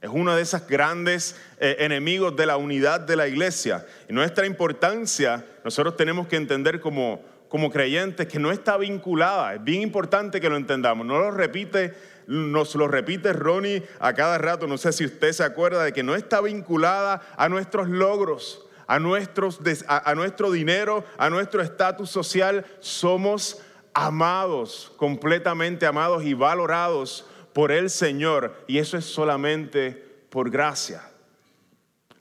Es 0.00 0.10
uno 0.12 0.36
de 0.36 0.42
esos 0.42 0.66
grandes 0.66 1.36
eh, 1.58 1.76
enemigos 1.80 2.36
de 2.36 2.46
la 2.46 2.56
unidad 2.56 3.00
de 3.00 3.16
la 3.16 3.26
iglesia. 3.26 3.84
Y 4.08 4.12
nuestra 4.12 4.46
importancia, 4.46 5.44
nosotros 5.64 5.96
tenemos 5.96 6.28
que 6.28 6.36
entender 6.36 6.80
como, 6.80 7.20
como 7.48 7.70
creyentes 7.70 8.28
que 8.28 8.38
no 8.38 8.52
está 8.52 8.76
vinculada. 8.76 9.54
Es 9.54 9.64
bien 9.64 9.82
importante 9.82 10.40
que 10.40 10.48
lo 10.48 10.56
entendamos. 10.56 11.04
No 11.04 11.18
lo 11.18 11.32
repite, 11.32 11.94
nos 12.28 12.76
lo 12.76 12.86
repite 12.86 13.32
Ronnie 13.32 13.82
a 13.98 14.14
cada 14.14 14.38
rato. 14.38 14.68
No 14.68 14.78
sé 14.78 14.92
si 14.92 15.04
usted 15.04 15.32
se 15.32 15.42
acuerda 15.42 15.82
de 15.82 15.92
que 15.92 16.04
no 16.04 16.14
está 16.14 16.40
vinculada 16.40 17.20
a 17.36 17.48
nuestros 17.48 17.88
logros, 17.88 18.67
a, 18.88 20.10
a 20.10 20.14
nuestro 20.14 20.50
dinero, 20.50 21.04
a 21.16 21.30
nuestro 21.30 21.62
estatus 21.62 22.10
social. 22.10 22.64
Somos 22.80 23.62
amados, 23.94 24.92
completamente 24.96 25.86
amados 25.86 26.24
y 26.24 26.34
valorados 26.34 27.26
por 27.52 27.70
el 27.70 27.90
Señor 27.90 28.64
y 28.66 28.78
eso 28.78 28.96
es 28.96 29.04
solamente 29.04 29.90
por 30.30 30.50
gracia. 30.50 31.02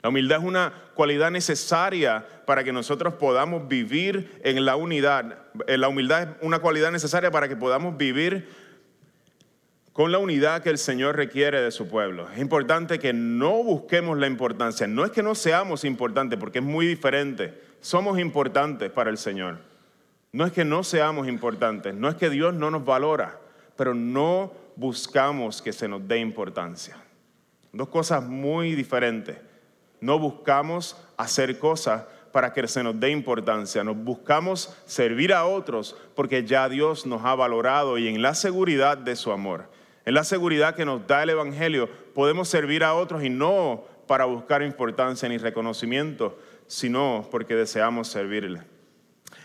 La 0.02 0.10
humildad 0.10 0.40
es 0.40 0.46
una 0.46 0.74
cualidad 0.94 1.32
necesaria 1.32 2.26
para 2.46 2.64
que 2.64 2.72
nosotros 2.72 3.16
podamos 3.16 3.68
vivir 3.68 4.40
en 4.44 4.64
la 4.66 4.76
unidad. 4.76 5.38
Eh, 5.68 5.78
la 5.78 5.90
humildad 5.90 6.24
es 6.24 6.30
una 6.42 6.60
cualidad 6.60 6.92
necesaria 6.92 7.30
para 7.32 7.48
que 7.48 7.56
podamos 7.56 7.98
vivir 7.98 8.50
con 9.98 10.12
la 10.12 10.20
unidad 10.20 10.62
que 10.62 10.70
el 10.70 10.78
Señor 10.78 11.16
requiere 11.16 11.60
de 11.60 11.72
su 11.72 11.88
pueblo. 11.88 12.30
Es 12.30 12.38
importante 12.38 13.00
que 13.00 13.14
no 13.14 13.64
busquemos 13.64 14.16
la 14.20 14.28
importancia. 14.28 14.86
No 14.86 15.04
es 15.04 15.10
que 15.10 15.24
no 15.24 15.34
seamos 15.34 15.84
importantes, 15.84 16.38
porque 16.38 16.60
es 16.60 16.64
muy 16.64 16.86
diferente. 16.86 17.60
Somos 17.82 18.20
importantes 18.20 18.92
para 18.92 19.10
el 19.10 19.18
Señor. 19.18 19.58
No 20.32 20.46
es 20.46 20.52
que 20.52 20.64
no 20.64 20.84
seamos 20.84 21.28
importantes, 21.28 21.96
no 21.96 22.10
es 22.10 22.14
que 22.14 22.30
Dios 22.30 22.54
no 22.54 22.70
nos 22.70 22.86
valora, 22.86 23.40
pero 23.76 23.96
no 23.96 24.52
buscamos 24.76 25.64
que 25.64 25.74
se 25.74 25.88
nos 25.88 26.08
dé 26.08 26.20
importancia. 26.20 26.96
Dos 27.74 27.88
cosas 27.88 28.24
muy 28.24 28.76
diferentes. 28.76 29.38
No 30.00 30.20
buscamos 30.20 30.96
hacer 31.18 31.58
cosas 31.58 32.04
para 32.32 32.54
que 32.54 32.68
se 32.68 32.84
nos 32.84 33.00
dé 33.00 33.10
importancia. 33.10 33.84
Nos 33.84 33.98
buscamos 33.98 34.78
servir 34.86 35.34
a 35.34 35.48
otros 35.48 35.96
porque 36.16 36.46
ya 36.46 36.70
Dios 36.70 37.08
nos 37.08 37.26
ha 37.26 37.34
valorado 37.34 37.98
y 37.98 38.08
en 38.08 38.22
la 38.22 38.36
seguridad 38.36 38.96
de 38.96 39.16
su 39.16 39.32
amor, 39.32 39.76
en 40.08 40.14
la 40.14 40.24
seguridad 40.24 40.74
que 40.74 40.86
nos 40.86 41.06
da 41.06 41.24
el 41.24 41.32
Evangelio, 41.32 41.90
podemos 42.16 42.48
servir 42.48 42.82
a 42.86 42.94
otros 42.94 43.26
y 43.26 43.30
no 43.30 43.84
para 44.08 44.24
buscar 44.24 44.64
importancia 44.64 45.28
ni 45.28 45.38
reconocimiento, 45.38 46.40
sino 46.66 47.28
porque 47.30 47.56
deseamos 47.56 48.08
servirle. 48.08 48.62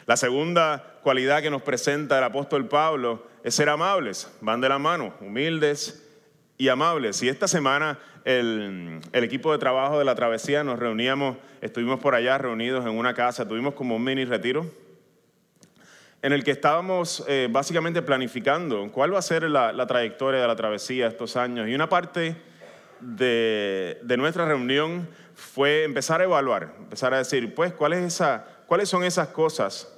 La 0.06 0.16
segunda 0.16 1.00
cualidad 1.02 1.42
que 1.42 1.50
nos 1.50 1.62
presenta 1.62 2.16
el 2.16 2.22
apóstol 2.22 2.68
Pablo 2.68 3.26
es 3.42 3.56
ser 3.56 3.70
amables, 3.70 4.30
van 4.40 4.60
de 4.60 4.68
la 4.68 4.78
mano, 4.78 5.14
humildes 5.20 6.08
y 6.56 6.68
amables. 6.68 7.20
Y 7.24 7.28
esta 7.28 7.48
semana 7.48 7.98
el, 8.24 9.00
equipo 9.14 9.50
de 9.50 9.58
trabajo 9.58 9.98
de 9.98 10.04
la 10.04 10.14
travesía 10.14 10.62
nos 10.62 10.78
reuníamos, 10.78 11.38
estuvimos 11.60 11.98
por 11.98 12.14
allá 12.14 12.38
reunidos 12.38 12.86
en 12.86 12.96
una 12.96 13.14
casa, 13.14 13.48
tuvimos 13.48 13.74
como 13.74 13.96
un 13.96 14.04
mini 14.04 14.24
retiro 14.24 14.70
en 16.22 16.32
el 16.32 16.44
que 16.44 16.52
estábamos 16.52 17.24
eh, 17.28 17.48
básicamente 17.50 18.00
planificando 18.00 18.90
cuál 18.92 19.12
va 19.12 19.18
a 19.18 19.22
ser 19.22 19.42
la, 19.44 19.86
trayectoria 19.86 20.40
de 20.40 20.46
la 20.46 20.56
travesía 20.56 21.08
estos 21.08 21.36
años. 21.36 21.68
Y 21.68 21.74
una 21.74 21.88
parte 21.88 22.36
de, 23.00 23.98
de, 24.02 24.16
nuestra 24.16 24.46
reunión 24.46 25.08
fue 25.34 25.84
empezar 25.84 26.20
a 26.20 26.24
evaluar, 26.24 26.74
empezar 26.78 27.12
a 27.12 27.18
decir, 27.18 27.54
pues, 27.54 27.72
¿cuál 27.72 27.92
es 27.92 28.04
esa, 28.04 28.46
¿cuáles 28.66 28.88
son 28.88 29.02
esas 29.02 29.28
cosas 29.28 29.92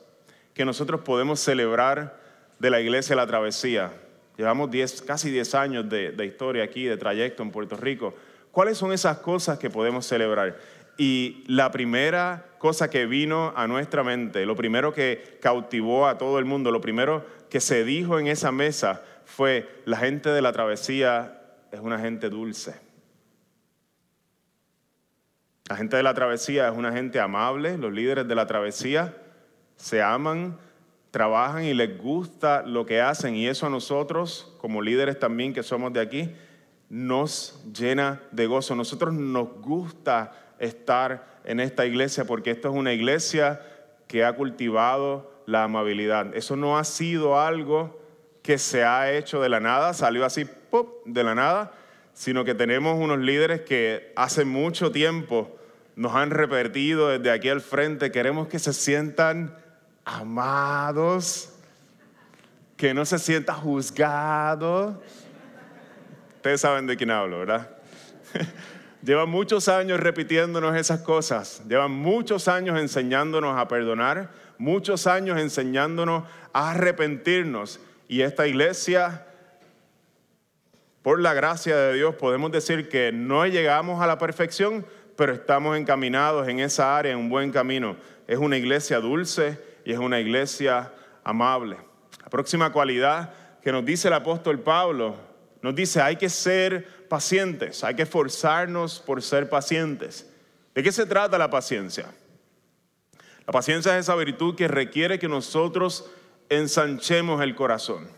que 0.54 0.64
nosotros 0.64 1.02
podemos 1.02 1.40
celebrar 1.40 2.16
de 2.58 2.70
la 2.70 2.80
iglesia 2.80 3.16
La 3.16 3.26
Travesía. 3.26 3.92
Llevamos 4.36 4.70
casi 5.06 5.30
10 5.30 5.54
años 5.54 5.88
de, 5.88 6.24
historia 6.24 6.64
aquí, 6.64 6.84
de 6.84 6.96
trayecto 6.96 7.42
en 7.42 7.50
Puerto 7.50 7.76
Rico. 7.76 8.14
¿Cuáles 8.50 8.78
son 8.78 8.92
esas 8.92 9.18
cosas 9.18 9.58
que 9.58 9.70
podemos 9.70 10.06
celebrar? 10.06 10.56
Y 10.96 11.44
la 11.46 11.70
primera 11.70 12.53
cosa 12.64 12.88
que 12.88 13.04
vino 13.04 13.52
a 13.56 13.66
nuestra 13.66 14.02
mente, 14.02 14.46
lo 14.46 14.56
primero 14.56 14.94
que 14.94 15.36
cautivó 15.42 16.06
a 16.06 16.16
todo 16.16 16.38
el 16.38 16.46
mundo, 16.46 16.70
lo 16.70 16.80
primero 16.80 17.22
que 17.50 17.60
se 17.60 17.84
dijo 17.84 18.18
en 18.18 18.26
esa 18.26 18.52
mesa 18.52 19.02
fue, 19.26 19.82
la 19.84 19.98
gente 19.98 20.30
de 20.30 20.40
la 20.40 20.50
travesía 20.50 21.42
es 21.70 21.80
una 21.80 21.98
gente 21.98 22.30
dulce. 22.30 22.80
La 25.68 25.76
gente 25.76 25.98
de 25.98 26.02
la 26.02 26.14
travesía 26.14 26.66
es 26.66 26.74
una 26.74 26.90
gente 26.90 27.20
amable, 27.20 27.76
los 27.76 27.92
líderes 27.92 28.26
de 28.26 28.34
la 28.34 28.46
travesía 28.46 29.14
se 29.76 30.00
aman, 30.00 30.56
trabajan 31.10 31.64
y 31.64 31.74
les 31.74 31.98
gusta 31.98 32.62
lo 32.62 32.86
que 32.86 33.02
hacen 33.02 33.36
y 33.36 33.46
eso 33.46 33.66
a 33.66 33.68
nosotros, 33.68 34.54
como 34.56 34.80
líderes 34.80 35.18
también 35.18 35.52
que 35.52 35.62
somos 35.62 35.92
de 35.92 36.00
aquí, 36.00 36.34
nos 36.88 37.62
llena 37.78 38.22
de 38.32 38.46
gozo. 38.46 38.74
Nosotros 38.74 39.12
nos 39.12 39.52
gusta 39.60 40.32
estar 40.58 41.33
en 41.44 41.60
esta 41.60 41.86
iglesia 41.86 42.24
porque 42.24 42.50
esto 42.50 42.68
es 42.68 42.74
una 42.74 42.92
iglesia 42.92 43.60
que 44.08 44.24
ha 44.24 44.34
cultivado 44.34 45.42
la 45.46 45.64
amabilidad. 45.64 46.34
Eso 46.34 46.56
no 46.56 46.78
ha 46.78 46.84
sido 46.84 47.40
algo 47.40 48.00
que 48.42 48.58
se 48.58 48.84
ha 48.84 49.12
hecho 49.12 49.40
de 49.40 49.48
la 49.48 49.60
nada, 49.60 49.94
salió 49.94 50.24
así 50.24 50.44
¡pop! 50.44 51.02
de 51.06 51.24
la 51.24 51.34
nada, 51.34 51.72
sino 52.12 52.44
que 52.44 52.54
tenemos 52.54 52.98
unos 52.98 53.18
líderes 53.18 53.62
que 53.62 54.12
hace 54.16 54.44
mucho 54.44 54.92
tiempo 54.92 55.56
nos 55.96 56.14
han 56.14 56.30
repetido 56.30 57.08
desde 57.08 57.30
aquí 57.30 57.48
al 57.48 57.60
frente, 57.60 58.10
queremos 58.10 58.48
que 58.48 58.58
se 58.58 58.72
sientan 58.72 59.56
amados, 60.04 61.54
que 62.76 62.92
no 62.92 63.04
se 63.04 63.18
sienta 63.18 63.54
juzgado. 63.54 65.00
Ustedes 66.36 66.60
saben 66.60 66.86
de 66.86 66.96
quién 66.96 67.10
hablo, 67.10 67.38
¿verdad? 67.38 67.70
Llevan 69.04 69.28
muchos 69.28 69.68
años 69.68 70.00
repitiéndonos 70.00 70.74
esas 70.76 71.00
cosas, 71.00 71.62
llevan 71.68 71.90
muchos 71.90 72.48
años 72.48 72.80
enseñándonos 72.80 73.58
a 73.58 73.68
perdonar, 73.68 74.30
muchos 74.56 75.06
años 75.06 75.38
enseñándonos 75.38 76.24
a 76.54 76.70
arrepentirnos. 76.70 77.80
Y 78.08 78.22
esta 78.22 78.46
iglesia, 78.46 79.26
por 81.02 81.20
la 81.20 81.34
gracia 81.34 81.76
de 81.76 81.94
Dios, 81.94 82.14
podemos 82.14 82.50
decir 82.50 82.88
que 82.88 83.12
no 83.12 83.46
llegamos 83.46 84.00
a 84.00 84.06
la 84.06 84.16
perfección, 84.16 84.86
pero 85.16 85.34
estamos 85.34 85.76
encaminados 85.76 86.48
en 86.48 86.60
esa 86.60 86.96
área, 86.96 87.12
en 87.12 87.18
un 87.18 87.28
buen 87.28 87.52
camino. 87.52 87.96
Es 88.26 88.38
una 88.38 88.56
iglesia 88.56 89.00
dulce, 89.00 89.58
y 89.84 89.92
es 89.92 89.98
una 89.98 90.18
iglesia 90.18 90.92
amable. 91.22 91.76
La 92.22 92.30
próxima 92.30 92.72
cualidad 92.72 93.34
que 93.62 93.70
nos 93.70 93.84
dice 93.84 94.08
el 94.08 94.14
apóstol 94.14 94.60
Pablo, 94.60 95.16
nos 95.62 95.74
dice 95.74 96.00
hay 96.00 96.16
que 96.16 96.28
ser 96.28 97.03
pacientes, 97.14 97.84
hay 97.84 97.94
que 97.94 98.02
esforzarnos 98.02 98.98
por 98.98 99.22
ser 99.22 99.48
pacientes. 99.48 100.28
¿De 100.74 100.82
qué 100.82 100.90
se 100.90 101.06
trata 101.06 101.38
la 101.38 101.48
paciencia? 101.48 102.06
La 103.46 103.52
paciencia 103.52 103.96
es 103.96 104.06
esa 104.06 104.16
virtud 104.16 104.56
que 104.56 104.66
requiere 104.66 105.20
que 105.20 105.28
nosotros 105.28 106.10
ensanchemos 106.48 107.40
el 107.40 107.54
corazón, 107.54 108.08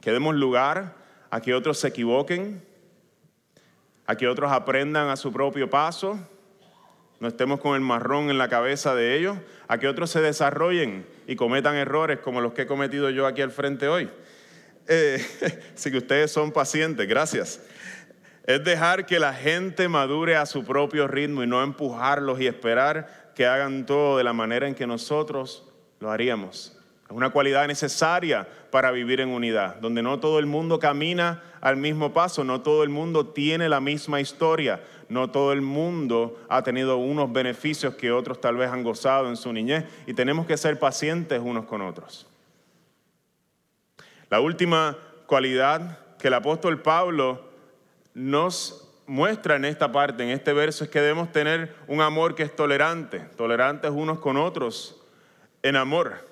que 0.00 0.12
demos 0.12 0.36
lugar 0.36 0.94
a 1.28 1.40
que 1.40 1.54
otros 1.54 1.80
se 1.80 1.88
equivoquen, 1.88 2.64
a 4.06 4.14
que 4.14 4.28
otros 4.28 4.52
aprendan 4.52 5.08
a 5.08 5.16
su 5.16 5.32
propio 5.32 5.68
paso, 5.68 6.16
no 7.18 7.26
estemos 7.26 7.58
con 7.58 7.74
el 7.74 7.80
marrón 7.80 8.30
en 8.30 8.38
la 8.38 8.48
cabeza 8.48 8.94
de 8.94 9.16
ellos, 9.16 9.38
a 9.66 9.78
que 9.78 9.88
otros 9.88 10.08
se 10.08 10.20
desarrollen 10.20 11.04
y 11.26 11.34
cometan 11.34 11.74
errores 11.74 12.20
como 12.20 12.40
los 12.40 12.52
que 12.52 12.62
he 12.62 12.66
cometido 12.68 13.10
yo 13.10 13.26
aquí 13.26 13.42
al 13.42 13.50
frente 13.50 13.88
hoy. 13.88 14.08
Eh, 14.88 15.24
así 15.74 15.90
que 15.90 15.98
ustedes 15.98 16.30
son 16.30 16.52
pacientes, 16.52 17.08
gracias. 17.08 17.60
Es 18.46 18.62
dejar 18.62 19.06
que 19.06 19.18
la 19.18 19.32
gente 19.32 19.88
madure 19.88 20.36
a 20.36 20.46
su 20.46 20.64
propio 20.64 21.08
ritmo 21.08 21.42
y 21.42 21.46
no 21.46 21.62
empujarlos 21.62 22.40
y 22.40 22.46
esperar 22.46 23.32
que 23.34 23.46
hagan 23.46 23.86
todo 23.86 24.18
de 24.18 24.24
la 24.24 24.32
manera 24.32 24.68
en 24.68 24.74
que 24.74 24.86
nosotros 24.86 25.64
lo 26.00 26.10
haríamos. 26.10 26.78
Es 27.08 27.10
una 27.10 27.30
cualidad 27.30 27.66
necesaria 27.66 28.46
para 28.70 28.90
vivir 28.90 29.20
en 29.20 29.30
unidad, 29.30 29.76
donde 29.76 30.02
no 30.02 30.20
todo 30.20 30.38
el 30.38 30.46
mundo 30.46 30.78
camina 30.78 31.42
al 31.60 31.76
mismo 31.76 32.12
paso, 32.12 32.44
no 32.44 32.60
todo 32.60 32.82
el 32.82 32.90
mundo 32.90 33.28
tiene 33.28 33.68
la 33.68 33.80
misma 33.80 34.20
historia, 34.20 34.82
no 35.08 35.30
todo 35.30 35.52
el 35.52 35.60
mundo 35.62 36.38
ha 36.48 36.62
tenido 36.62 36.96
unos 36.96 37.32
beneficios 37.32 37.94
que 37.94 38.12
otros 38.12 38.40
tal 38.40 38.56
vez 38.56 38.70
han 38.70 38.82
gozado 38.82 39.28
en 39.28 39.36
su 39.36 39.52
niñez 39.52 39.84
y 40.06 40.14
tenemos 40.14 40.46
que 40.46 40.56
ser 40.56 40.78
pacientes 40.78 41.40
unos 41.42 41.66
con 41.66 41.82
otros. 41.82 42.26
La 44.30 44.40
última 44.40 44.96
cualidad 45.26 45.98
que 46.18 46.28
el 46.28 46.34
apóstol 46.34 46.80
Pablo 46.80 47.48
nos 48.14 48.88
muestra 49.06 49.56
en 49.56 49.64
esta 49.64 49.92
parte, 49.92 50.22
en 50.22 50.30
este 50.30 50.52
verso, 50.52 50.84
es 50.84 50.90
que 50.90 51.00
debemos 51.00 51.32
tener 51.32 51.74
un 51.86 52.00
amor 52.00 52.34
que 52.34 52.42
es 52.42 52.54
tolerante, 52.54 53.20
tolerantes 53.36 53.90
unos 53.90 54.18
con 54.18 54.36
otros 54.36 55.00
en 55.62 55.76
amor. 55.76 56.26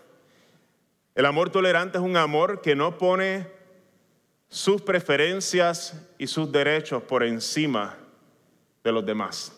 El 1.14 1.26
amor 1.26 1.50
tolerante 1.50 1.98
es 1.98 2.04
un 2.04 2.16
amor 2.16 2.62
que 2.62 2.74
no 2.74 2.96
pone 2.96 3.46
sus 4.48 4.80
preferencias 4.82 5.94
y 6.18 6.26
sus 6.26 6.50
derechos 6.50 7.02
por 7.02 7.22
encima 7.22 7.98
de 8.82 8.92
los 8.92 9.04
demás. 9.04 9.52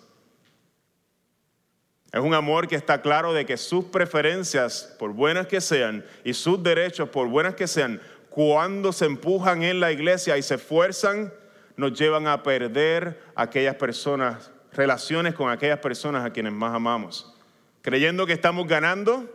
Es 2.12 2.20
un 2.20 2.32
amor 2.32 2.68
que 2.68 2.76
está 2.76 3.02
claro 3.02 3.32
de 3.32 3.44
que 3.44 3.56
sus 3.56 3.86
preferencias, 3.86 4.94
por 5.00 5.12
buenas 5.12 5.48
que 5.48 5.60
sean, 5.60 6.04
y 6.22 6.32
sus 6.32 6.62
derechos, 6.62 7.08
por 7.08 7.26
buenas 7.26 7.56
que 7.56 7.66
sean, 7.66 8.00
cuando 8.34 8.92
se 8.92 9.04
empujan 9.04 9.62
en 9.62 9.78
la 9.78 9.92
iglesia 9.92 10.36
y 10.36 10.42
se 10.42 10.56
esfuerzan, 10.56 11.32
nos 11.76 11.96
llevan 11.96 12.26
a 12.26 12.42
perder 12.42 13.22
aquellas 13.36 13.76
personas, 13.76 14.50
relaciones 14.72 15.34
con 15.34 15.52
aquellas 15.52 15.78
personas 15.78 16.26
a 16.26 16.32
quienes 16.32 16.52
más 16.52 16.74
amamos. 16.74 17.32
Creyendo 17.80 18.26
que 18.26 18.32
estamos 18.32 18.66
ganando, 18.66 19.32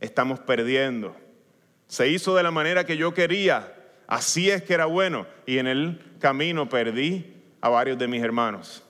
estamos 0.00 0.38
perdiendo. 0.38 1.16
Se 1.88 2.06
hizo 2.06 2.36
de 2.36 2.44
la 2.44 2.52
manera 2.52 2.86
que 2.86 2.96
yo 2.96 3.12
quería, 3.12 3.74
así 4.06 4.48
es 4.48 4.62
que 4.62 4.74
era 4.74 4.84
bueno, 4.84 5.26
y 5.44 5.58
en 5.58 5.66
el 5.66 6.00
camino 6.20 6.68
perdí 6.68 7.42
a 7.60 7.70
varios 7.70 7.98
de 7.98 8.06
mis 8.06 8.22
hermanos. 8.22 8.84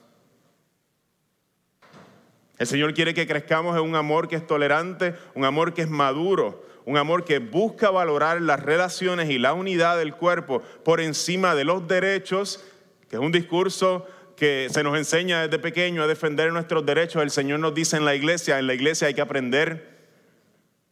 El 2.59 2.67
Señor 2.67 2.93
quiere 2.93 3.15
que 3.15 3.25
crezcamos 3.25 3.75
en 3.75 3.81
un 3.81 3.95
amor 3.95 4.27
que 4.27 4.35
es 4.35 4.45
tolerante, 4.45 5.15
un 5.33 5.43
amor 5.43 5.73
que 5.73 5.81
es 5.81 5.89
maduro, 5.89 6.68
un 6.89 6.97
amor 6.97 7.23
que 7.23 7.37
busca 7.37 7.91
valorar 7.91 8.41
las 8.41 8.59
relaciones 8.59 9.29
y 9.29 9.37
la 9.37 9.53
unidad 9.53 9.99
del 9.99 10.15
cuerpo 10.15 10.63
por 10.83 10.99
encima 10.99 11.53
de 11.53 11.63
los 11.63 11.87
derechos, 11.87 12.65
que 13.07 13.17
es 13.17 13.21
un 13.21 13.31
discurso 13.31 14.07
que 14.35 14.69
se 14.71 14.81
nos 14.81 14.97
enseña 14.97 15.43
desde 15.43 15.59
pequeño 15.59 16.01
a 16.01 16.07
defender 16.07 16.51
nuestros 16.51 16.83
derechos. 16.83 17.21
El 17.21 17.29
Señor 17.29 17.59
nos 17.59 17.75
dice 17.75 17.95
en 17.95 18.05
la 18.05 18.15
iglesia, 18.15 18.57
en 18.57 18.65
la 18.65 18.73
iglesia 18.73 19.07
hay 19.07 19.13
que 19.13 19.21
aprender 19.21 19.99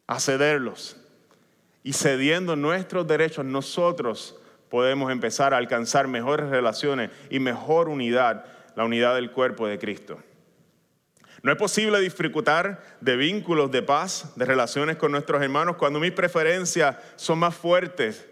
a 0.06 0.20
cederlos. 0.20 0.96
Y 1.82 1.94
cediendo 1.94 2.54
nuestros 2.54 3.04
derechos, 3.08 3.44
nosotros 3.44 4.36
podemos 4.68 5.10
empezar 5.10 5.52
a 5.52 5.56
alcanzar 5.56 6.06
mejores 6.06 6.48
relaciones 6.48 7.10
y 7.28 7.40
mejor 7.40 7.88
unidad, 7.88 8.44
la 8.76 8.84
unidad 8.84 9.16
del 9.16 9.32
cuerpo 9.32 9.66
de 9.66 9.80
Cristo. 9.80 10.22
No 11.42 11.52
es 11.52 11.58
posible 11.58 12.00
disfrutar 12.00 12.82
de 13.00 13.16
vínculos 13.16 13.70
de 13.70 13.82
paz, 13.82 14.32
de 14.34 14.44
relaciones 14.44 14.96
con 14.96 15.12
nuestros 15.12 15.40
hermanos, 15.42 15.76
cuando 15.76 16.00
mis 16.00 16.12
preferencias 16.12 16.96
son 17.16 17.38
más 17.38 17.54
fuertes 17.54 18.26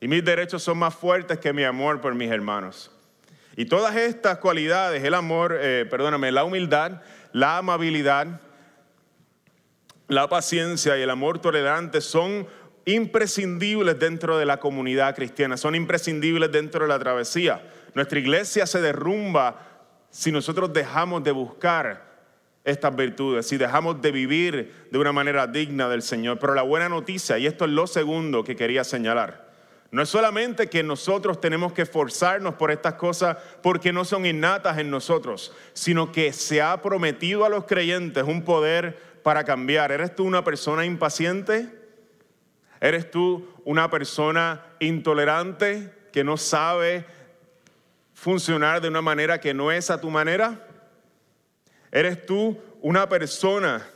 y 0.00 0.06
mis 0.06 0.24
derechos 0.24 0.62
son 0.62 0.78
más 0.78 0.94
fuertes 0.94 1.38
que 1.38 1.52
mi 1.52 1.64
amor 1.64 2.00
por 2.00 2.14
mis 2.14 2.30
hermanos. 2.30 2.92
Y 3.56 3.66
todas 3.66 3.96
estas 3.96 4.38
cualidades, 4.38 5.02
el 5.02 5.14
amor, 5.14 5.56
eh, 5.60 5.86
perdóname, 5.88 6.30
la 6.30 6.44
humildad, 6.44 7.02
la 7.32 7.58
amabilidad, 7.58 8.40
la 10.08 10.28
paciencia 10.28 10.96
y 10.98 11.02
el 11.02 11.10
amor 11.10 11.40
tolerante 11.40 12.00
son 12.00 12.46
imprescindibles 12.84 13.98
dentro 13.98 14.38
de 14.38 14.44
la 14.44 14.58
comunidad 14.58 15.14
cristiana, 15.14 15.56
son 15.56 15.74
imprescindibles 15.74 16.52
dentro 16.52 16.82
de 16.82 16.88
la 16.88 16.98
travesía. 16.98 17.66
Nuestra 17.94 18.18
iglesia 18.18 18.66
se 18.66 18.80
derrumba 18.80 19.58
si 20.10 20.30
nosotros 20.30 20.72
dejamos 20.72 21.24
de 21.24 21.32
buscar 21.32 22.13
estas 22.64 22.96
virtudes, 22.96 23.46
si 23.46 23.58
dejamos 23.58 24.00
de 24.00 24.10
vivir 24.10 24.86
de 24.90 24.98
una 24.98 25.12
manera 25.12 25.46
digna 25.46 25.88
del 25.88 26.02
Señor. 26.02 26.38
Pero 26.38 26.54
la 26.54 26.62
buena 26.62 26.88
noticia, 26.88 27.38
y 27.38 27.46
esto 27.46 27.66
es 27.66 27.70
lo 27.70 27.86
segundo 27.86 28.42
que 28.42 28.56
quería 28.56 28.84
señalar, 28.84 29.44
no 29.90 30.02
es 30.02 30.08
solamente 30.08 30.68
que 30.68 30.82
nosotros 30.82 31.40
tenemos 31.40 31.72
que 31.72 31.82
esforzarnos 31.82 32.54
por 32.54 32.72
estas 32.72 32.94
cosas 32.94 33.36
porque 33.62 33.92
no 33.92 34.04
son 34.04 34.26
innatas 34.26 34.78
en 34.78 34.90
nosotros, 34.90 35.54
sino 35.72 36.10
que 36.10 36.32
se 36.32 36.60
ha 36.60 36.82
prometido 36.82 37.44
a 37.44 37.48
los 37.48 37.64
creyentes 37.64 38.24
un 38.24 38.42
poder 38.42 38.98
para 39.22 39.44
cambiar. 39.44 39.92
¿Eres 39.92 40.16
tú 40.16 40.24
una 40.24 40.42
persona 40.42 40.84
impaciente? 40.84 41.68
¿Eres 42.80 43.08
tú 43.08 43.48
una 43.64 43.88
persona 43.88 44.66
intolerante 44.80 45.94
que 46.12 46.24
no 46.24 46.38
sabe 46.38 47.06
funcionar 48.14 48.80
de 48.80 48.88
una 48.88 49.00
manera 49.00 49.38
que 49.38 49.54
no 49.54 49.70
es 49.70 49.90
a 49.90 50.00
tu 50.00 50.10
manera? 50.10 50.66
¿Eres 51.94 52.26
tú 52.26 52.58
una 52.82 53.08
persona 53.08 53.86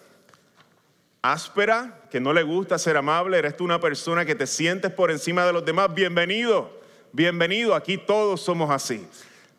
áspera, 1.21 2.03
que 2.13 2.21
no 2.21 2.33
le 2.33 2.45
gusta 2.45 2.79
ser 2.79 2.97
amable? 2.97 3.37
¿Eres 3.37 3.57
tú 3.57 3.65
una 3.65 3.81
persona 3.81 4.25
que 4.25 4.37
te 4.37 4.47
sientes 4.47 4.93
por 4.93 5.11
encima 5.11 5.45
de 5.45 5.53
los 5.53 5.65
demás? 5.65 5.93
Bienvenido, 5.93 6.81
bienvenido, 7.11 7.75
aquí 7.75 7.99
todos 7.99 8.41
somos 8.41 8.71
así. 8.71 9.05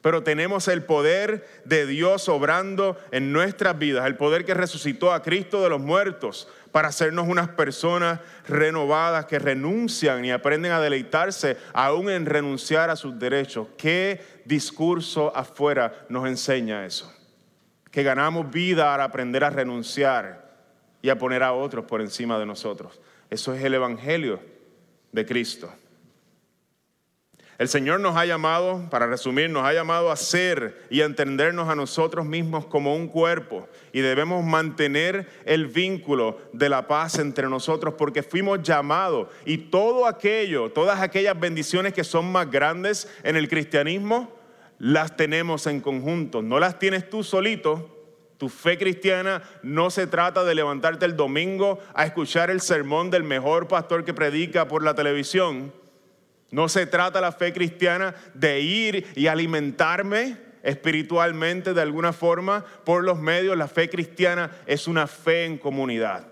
Pero 0.02 0.24
tenemos 0.24 0.70
el 0.70 0.84
poder 0.84 1.46
de 1.66 1.86
Dios 1.86 2.30
obrando 2.30 2.98
en 3.12 3.34
nuestras 3.34 3.78
vidas, 3.78 4.06
el 4.06 4.16
poder 4.16 4.46
que 4.46 4.54
resucitó 4.54 5.12
a 5.12 5.22
Cristo 5.22 5.62
de 5.62 5.68
los 5.68 5.82
muertos 5.82 6.48
para 6.72 6.88
hacernos 6.88 7.28
unas 7.28 7.50
personas 7.50 8.22
renovadas 8.48 9.26
que 9.26 9.38
renuncian 9.38 10.24
y 10.24 10.32
aprenden 10.32 10.72
a 10.72 10.80
deleitarse 10.80 11.58
aún 11.74 12.10
en 12.10 12.26
renunciar 12.26 12.90
a 12.90 12.96
sus 12.96 13.20
derechos. 13.20 13.68
¿Qué 13.78 14.22
discurso 14.46 15.36
afuera 15.36 16.06
nos 16.08 16.26
enseña 16.26 16.86
eso? 16.86 17.19
Que 17.92 18.04
ganamos 18.04 18.52
vida 18.52 18.94
al 18.94 19.02
aprender 19.02 19.44
a 19.44 19.50
renunciar 19.50 20.50
y 21.02 21.10
a 21.10 21.18
poner 21.18 21.44
a 21.44 21.54
otros 21.54 21.86
por 21.86 22.02
encima 22.02 22.38
de 22.38 22.46
nosotros. 22.46 23.00
Eso 23.30 23.54
es 23.54 23.64
el 23.64 23.74
Evangelio 23.74 24.40
de 25.12 25.26
Cristo. 25.26 25.72
El 27.60 27.68
Señor 27.68 28.00
nos 28.00 28.16
ha 28.16 28.26
llamado, 28.26 28.90
para 28.90 29.06
resumir, 29.06 29.50
nos 29.50 29.66
ha 29.66 29.74
llamado 29.74 30.12
a 30.12 30.16
ser 30.16 30.86
y 30.90 31.02
a 31.02 31.06
entendernos 31.06 31.68
a 31.68 31.76
nosotros 31.76 32.26
mismos 32.26 32.66
como 32.66 32.96
un 32.96 33.10
cuerpo 33.10 33.68
y 33.92 34.00
debemos 34.00 34.46
mantener 34.46 35.28
el 35.44 35.68
vínculo 35.68 36.40
de 36.54 36.70
la 36.70 36.88
paz 36.88 37.20
entre 37.20 37.50
nosotros 37.50 37.96
porque 37.98 38.24
fuimos 38.24 38.64
llamados 38.64 39.28
y 39.44 39.58
todo 39.58 40.08
aquello, 40.08 40.72
todas 40.72 41.02
aquellas 41.02 41.38
bendiciones 41.38 41.92
que 41.92 42.06
son 42.06 42.32
más 42.32 42.50
grandes 42.50 43.10
en 43.24 43.36
el 43.36 43.50
cristianismo, 43.50 44.39
las 44.80 45.16
tenemos 45.16 45.68
en 45.68 45.82
conjunto, 45.82 46.42
no 46.42 46.60
las 46.60 46.80
tienes 46.80 47.10
tú 47.10 47.24
solito. 47.24 47.98
Tu 48.38 48.48
fe 48.48 48.78
cristiana 48.78 49.44
no 49.62 49.90
se 49.90 50.08
trata 50.08 50.46
de 50.46 50.56
levantarte 50.56 51.06
el 51.06 51.18
domingo 51.18 51.80
a 51.94 52.06
escuchar 52.06 52.50
el 52.50 52.62
sermón 52.62 53.12
del 53.12 53.24
mejor 53.24 53.68
pastor 53.68 54.06
que 54.06 54.14
predica 54.14 54.70
por 54.70 54.82
la 54.82 54.96
televisión. 54.96 55.74
No 56.50 56.70
se 56.70 56.86
trata 56.86 57.20
la 57.20 57.34
fe 57.34 57.52
cristiana 57.52 58.16
de 58.34 58.62
ir 58.62 59.08
y 59.16 59.28
alimentarme 59.28 60.38
espiritualmente 60.64 61.74
de 61.74 61.82
alguna 61.82 62.14
forma 62.14 62.64
por 62.86 63.04
los 63.04 63.20
medios. 63.20 63.58
La 63.58 63.68
fe 63.68 63.90
cristiana 63.90 64.50
es 64.66 64.88
una 64.88 65.06
fe 65.06 65.44
en 65.44 65.58
comunidad. 65.58 66.26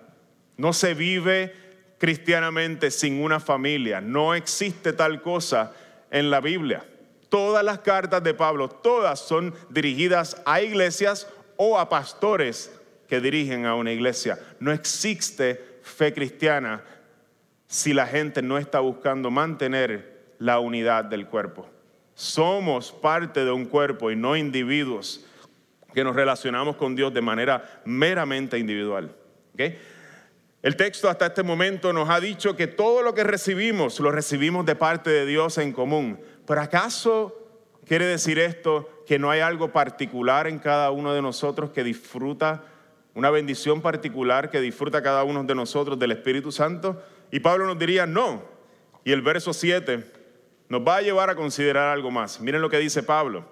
No 0.56 0.72
se 0.72 0.94
vive 0.94 1.54
cristianamente 1.98 2.90
sin 2.90 3.22
una 3.22 3.42
familia. 3.42 4.00
No 4.00 4.34
existe 4.34 4.94
tal 4.94 5.22
cosa 5.22 5.74
en 6.10 6.30
la 6.32 6.40
Biblia. 6.40 6.86
Todas 7.30 7.64
las 7.64 7.80
cartas 7.80 8.24
de 8.24 8.34
Pablo, 8.34 8.70
todas 8.70 9.20
son 9.20 9.54
dirigidas 9.70 10.42
a 10.46 10.62
iglesias 10.62 11.28
o 11.58 11.78
a 11.78 11.90
pastores 11.90 12.72
que 13.08 13.20
dirigen 13.20 13.66
a 13.66 13.76
una 13.76 13.92
iglesia. 13.92 14.40
No 14.60 14.72
existe 14.72 15.80
fe 15.82 16.14
cristiana 16.14 16.84
si 17.68 17.94
la 17.94 18.08
gente 18.08 18.42
no 18.42 18.58
está 18.58 18.80
buscando 18.80 19.30
mantener 19.30 20.34
la 20.40 20.60
unidad 20.60 21.06
del 21.06 21.28
cuerpo. 21.28 21.68
Somos 22.14 22.92
parte 22.92 23.46
de 23.46 23.52
un 23.52 23.66
cuerpo 23.66 24.10
y 24.12 24.16
no 24.16 24.36
individuos 24.36 25.26
que 25.94 26.04
nos 26.04 26.16
relacionamos 26.16 26.76
con 26.76 26.96
Dios 26.96 27.14
de 27.14 27.22
manera 27.22 27.82
meramente 27.86 28.58
individual. 28.58 29.16
El 30.62 30.76
texto 30.76 31.10
hasta 31.10 31.28
este 31.28 31.44
momento 31.44 31.94
nos 31.94 32.10
ha 32.10 32.20
dicho 32.20 32.56
que 32.56 32.68
todo 32.68 33.02
lo 33.02 33.14
que 33.14 33.24
recibimos 33.24 34.00
lo 34.00 34.12
recibimos 34.12 34.66
de 34.66 34.76
parte 34.76 35.10
de 35.10 35.26
Dios 35.26 35.58
en 35.58 35.72
común. 35.72 36.20
¿Pero 36.48 36.62
acaso 36.62 37.38
quiere 37.86 38.06
decir 38.06 38.40
esto 38.40 38.90
que 39.06 39.20
no 39.20 39.30
hay 39.30 39.42
algo 39.42 39.72
particular 39.74 40.48
en 40.48 40.60
cada 40.60 40.92
uno 40.92 41.14
de 41.14 41.22
nosotros 41.22 41.72
que 41.72 41.84
disfruta, 41.84 42.64
una 43.14 43.30
bendición 43.30 43.82
particular 43.82 44.50
que 44.50 44.62
disfruta 44.62 45.04
cada 45.04 45.26
uno 45.26 45.44
de 45.44 45.54
nosotros 45.54 46.00
del 46.00 46.14
Espíritu 46.14 46.54
Santo? 46.54 47.04
Y 47.32 47.42
Pablo 47.42 47.66
nos 47.66 47.78
diría, 47.78 48.08
no. 48.08 48.42
Y 49.04 49.12
el 49.12 49.22
verso 49.22 49.52
7 49.52 50.10
nos 50.70 50.82
va 50.82 50.98
a 50.98 51.02
llevar 51.02 51.30
a 51.30 51.36
considerar 51.36 51.90
algo 51.90 52.12
más. 52.12 52.40
Miren 52.40 52.62
lo 52.62 52.70
que 52.70 52.80
dice 52.80 53.04
Pablo. 53.04 53.46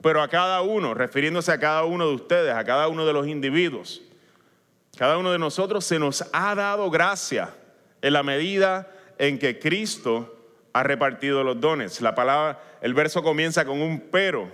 Pero 0.00 0.22
a 0.22 0.28
cada 0.28 0.62
uno, 0.62 0.94
refiriéndose 0.94 1.52
a 1.52 1.60
cada 1.60 1.84
uno 1.84 2.08
de 2.08 2.14
ustedes, 2.14 2.54
a 2.54 2.64
cada 2.64 2.88
uno 2.88 3.04
de 3.04 3.12
los 3.12 3.26
individuos, 3.26 4.00
cada 4.96 5.18
uno 5.18 5.32
de 5.32 5.38
nosotros 5.38 5.84
se 5.84 5.98
nos 5.98 6.24
ha 6.32 6.54
dado 6.54 6.90
gracia 6.90 7.54
en 8.00 8.14
la 8.14 8.22
medida 8.22 8.90
en 9.18 9.38
que 9.38 9.58
Cristo 9.58 10.41
ha 10.72 10.82
repartido 10.82 11.44
los 11.44 11.60
dones. 11.60 12.00
La 12.00 12.14
palabra, 12.14 12.60
el 12.80 12.94
verso 12.94 13.22
comienza 13.22 13.64
con 13.64 13.80
un 13.80 14.00
pero, 14.10 14.50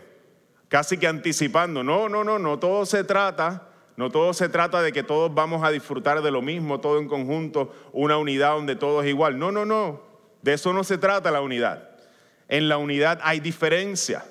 casi 0.68 0.98
que 0.98 1.07
anticipando. 1.07 1.83
No, 1.83 2.09
no, 2.09 2.24
no, 2.24 2.38
no 2.38 2.59
todo 2.59 2.87
se 2.87 3.04
trata, 3.04 3.68
no 3.96 4.11
todo 4.11 4.33
se 4.33 4.48
trata 4.48 4.83
de 4.83 4.92
que 4.92 5.02
todos 5.02 5.35
vamos 5.35 5.64
a 5.64 5.70
disfrutar 5.70 6.22
de 6.22 6.31
lo 6.31 6.42
mismo, 6.42 6.81
todo 6.81 6.98
en 6.98 7.09
conjunto, 7.09 7.74
una 7.92 8.16
unidad 8.16 8.52
donde 8.52 8.76
todo 8.76 9.02
es 9.02 9.09
igual. 9.09 9.38
No, 9.38 9.52
no, 9.52 9.64
no. 9.64 10.02
De 10.42 10.54
eso 10.54 10.72
no 10.72 10.85
se 10.85 10.98
trata 10.98 11.31
la 11.31 11.40
unidad. 11.40 11.88
En 12.48 12.68
la 12.68 12.78
unidad 12.78 13.20
hay 13.22 13.40
diferencia. 13.40 14.24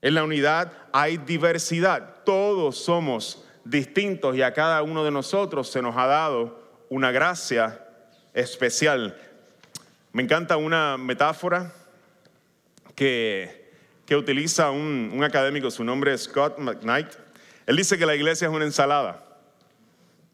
En 0.00 0.14
la 0.14 0.24
unidad 0.24 0.72
hay 0.92 1.18
diversidad. 1.18 2.22
Todos 2.24 2.78
somos 2.78 3.44
distintos 3.64 4.36
y 4.36 4.42
a 4.42 4.54
cada 4.54 4.82
uno 4.82 5.04
de 5.04 5.10
nosotros 5.10 5.68
se 5.70 5.82
nos 5.82 5.96
ha 5.96 6.06
dado 6.06 6.60
una 6.88 7.10
gracia 7.10 7.86
especial. 8.32 9.16
Me 10.12 10.24
encanta 10.24 10.56
una 10.56 10.96
metáfora 10.96 11.72
que, 12.96 13.70
que 14.06 14.16
utiliza 14.16 14.72
un, 14.72 15.22
académico, 15.22 15.70
su 15.70 15.84
nombre 15.84 16.12
es 16.12 16.24
Scott 16.24 16.58
McKnight. 16.58 17.06
Él 17.66 17.76
dice 17.76 17.96
que 17.96 18.04
la 18.04 18.16
iglesia 18.16 18.48
es 18.48 18.52
una 18.52 18.64
ensalada. 18.64 19.24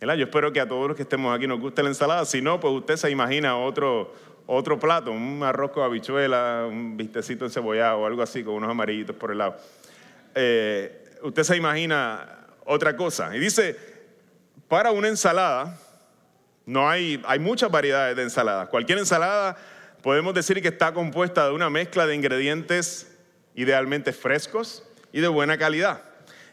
Yo 0.01 0.25
espero 0.25 0.51
que 0.51 0.61
a 0.61 0.69
todos 0.69 0.89
los 0.89 0.97
que 0.97 1.03
estemos 1.03 1.37
aquí 1.37 1.47
nos 1.47 1.61
guste 1.61 1.83
la 1.83 1.91
ensalada. 1.91 2.25
Si 2.25 2.41
no, 2.41 2.59
pues 2.59 2.73
usted 2.73 2.97
se 2.97 3.11
imagina 3.11 3.59
otro, 3.59 4.15
otro 4.47 4.79
plato, 4.79 5.11
un 5.13 5.43
arroz 5.43 5.73
con 5.73 5.83
habichuela, 5.83 6.65
un 6.67 6.97
bistecito 6.97 7.45
encebollado 7.45 7.99
o 7.99 8.07
algo 8.07 8.23
así, 8.23 8.43
con 8.43 8.55
unos 8.55 8.71
amarillitos 8.71 9.15
por 9.17 9.31
el 9.33 9.39
lado. 9.39 9.57
Eh, 10.35 11.19
usted 11.23 11.43
se 11.43 11.57
imagina 11.57 12.47
otra 12.65 12.97
cosa. 12.97 13.37
Y 13.37 13.41
dice, 13.41 13.77
para 14.69 14.91
una 14.91 15.09
ensalada, 15.09 15.79
no 16.67 16.91
hay, 16.91 17.23
hay 17.27 17.39
muchas 17.39 17.71
variedades 17.71 18.17
de 18.17 18.25
ensaladas. 18.25 18.69
Cualquier 18.69 18.99
ensalada 18.99 19.57
podemos 20.03 20.35
decir 20.35 20.61
que 20.61 20.69
está 20.69 20.93
compuesta 20.93 21.47
de 21.47 21.53
una 21.53 21.71
mezcla 21.71 22.07
de 22.07 22.15
ingredientes 22.15 23.17
idealmente 23.55 24.13
frescos 24.13 24.83
y 25.13 25.21
de 25.21 25.29
buena 25.29 25.57
calidad. 25.57 26.03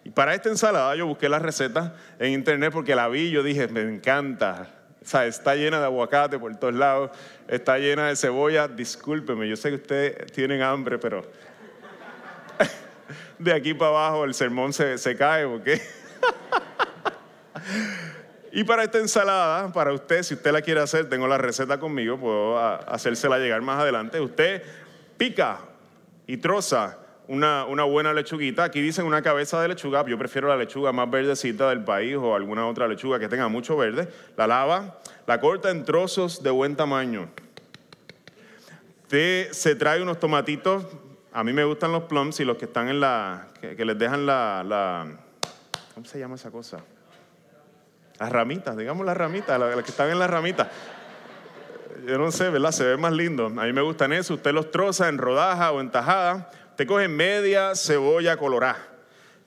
Y 0.05 0.11
para 0.11 0.35
esta 0.35 0.49
ensalada 0.49 0.95
yo 0.95 1.07
busqué 1.07 1.29
la 1.29 1.39
receta 1.39 1.95
en 2.19 2.31
internet 2.31 2.71
porque 2.71 2.95
la 2.95 3.07
vi 3.07 3.21
y 3.21 3.31
yo 3.31 3.41
dije, 3.41 3.67
me 3.67 3.81
encanta. 3.81 4.69
O 5.01 5.05
sea, 5.05 5.25
está 5.25 5.55
llena 5.55 5.79
de 5.79 5.85
aguacate 5.85 6.39
por 6.39 6.55
todos 6.55 6.75
lados, 6.75 7.11
está 7.47 7.77
llena 7.77 8.07
de 8.07 8.15
cebolla. 8.15 8.67
Discúlpeme, 8.67 9.49
yo 9.49 9.55
sé 9.55 9.69
que 9.69 9.75
ustedes 9.75 10.31
tienen 10.31 10.61
hambre, 10.61 10.97
pero 10.97 11.29
de 13.39 13.53
aquí 13.53 13.73
para 13.73 13.89
abajo 13.89 14.25
el 14.25 14.33
sermón 14.33 14.73
se, 14.73 14.97
se 14.97 15.15
cae, 15.15 15.45
¿ok? 15.45 15.67
Y 18.55 18.63
para 18.65 18.83
esta 18.83 18.99
ensalada, 18.99 19.73
para 19.73 19.91
usted, 19.93 20.21
si 20.21 20.35
usted 20.35 20.51
la 20.51 20.61
quiere 20.61 20.79
hacer, 20.79 21.09
tengo 21.09 21.27
la 21.27 21.39
receta 21.39 21.79
conmigo, 21.79 22.19
puedo 22.19 22.59
hacérsela 22.59 23.39
llegar 23.39 23.63
más 23.63 23.81
adelante. 23.81 24.21
Usted 24.21 24.61
pica 25.17 25.57
y 26.27 26.37
troza 26.37 26.99
una, 27.27 27.65
una, 27.65 27.83
buena 27.83 28.13
lechuguita. 28.13 28.65
Aquí 28.65 28.79
dicen 28.79 29.07
una 29.07 29.23
cabeza 29.23 29.59
de 29.59 29.69
lechuga. 29.69 30.05
Yo 30.05 30.19
prefiero 30.19 30.49
la 30.49 30.55
lechuga 30.55 30.91
más 30.91 31.09
verdecita 31.09 31.67
del 31.69 31.83
país 31.83 32.15
o 32.15 32.35
alguna 32.35 32.67
otra 32.67 32.87
lechuga 32.87 33.17
que 33.17 33.27
tenga 33.27 33.47
mucho 33.47 33.75
verde. 33.75 34.07
La 34.37 34.45
lava, 34.45 34.99
la 35.25 35.39
corta 35.39 35.71
en 35.71 35.83
trozos 35.83 36.43
de 36.43 36.51
buen 36.51 36.75
tamaño. 36.75 37.29
Usted 39.01 39.51
se 39.51 39.73
trae 39.73 39.99
unos 39.99 40.19
tomatitos. 40.19 40.85
A 41.31 41.43
mí 41.43 41.53
me 41.53 41.63
gustan 41.63 41.91
los 41.91 42.03
plums 42.03 42.39
y 42.39 42.45
los 42.45 42.57
que 42.57 42.65
están 42.65 42.87
en 42.87 42.99
la. 42.99 43.47
que, 43.59 43.83
les 43.83 43.97
dejan 43.97 44.27
la, 44.27 44.63
la. 44.63 45.07
¿Cómo 45.95 46.05
se 46.05 46.19
llama 46.19 46.35
esa 46.35 46.51
cosa? 46.51 46.83
Las 48.19 48.31
ramitas, 48.31 48.77
digamos 48.77 49.05
las 49.05 49.17
ramitas, 49.17 49.59
las 49.59 49.83
que 49.83 49.91
están 49.91 50.09
en 50.09 50.19
las 50.19 50.29
ramitas. 50.29 50.67
Yo 52.05 52.17
no 52.17 52.31
sé, 52.31 52.49
¿verdad? 52.49 52.71
Se 52.71 52.83
ve 52.83 52.97
más 52.97 53.13
lindo. 53.13 53.47
A 53.47 53.49
mí 53.49 53.73
me 53.73 53.81
gustan 53.81 54.13
eso. 54.13 54.35
Usted 54.35 54.51
los 54.51 54.71
troza 54.71 55.07
en 55.09 55.17
rodaja 55.17 55.71
o 55.71 55.79
en 55.79 55.89
tajada. 55.89 56.49
Te 56.75 56.85
coge 56.85 57.07
media 57.07 57.75
cebolla 57.75 58.35
colorada 58.37 58.77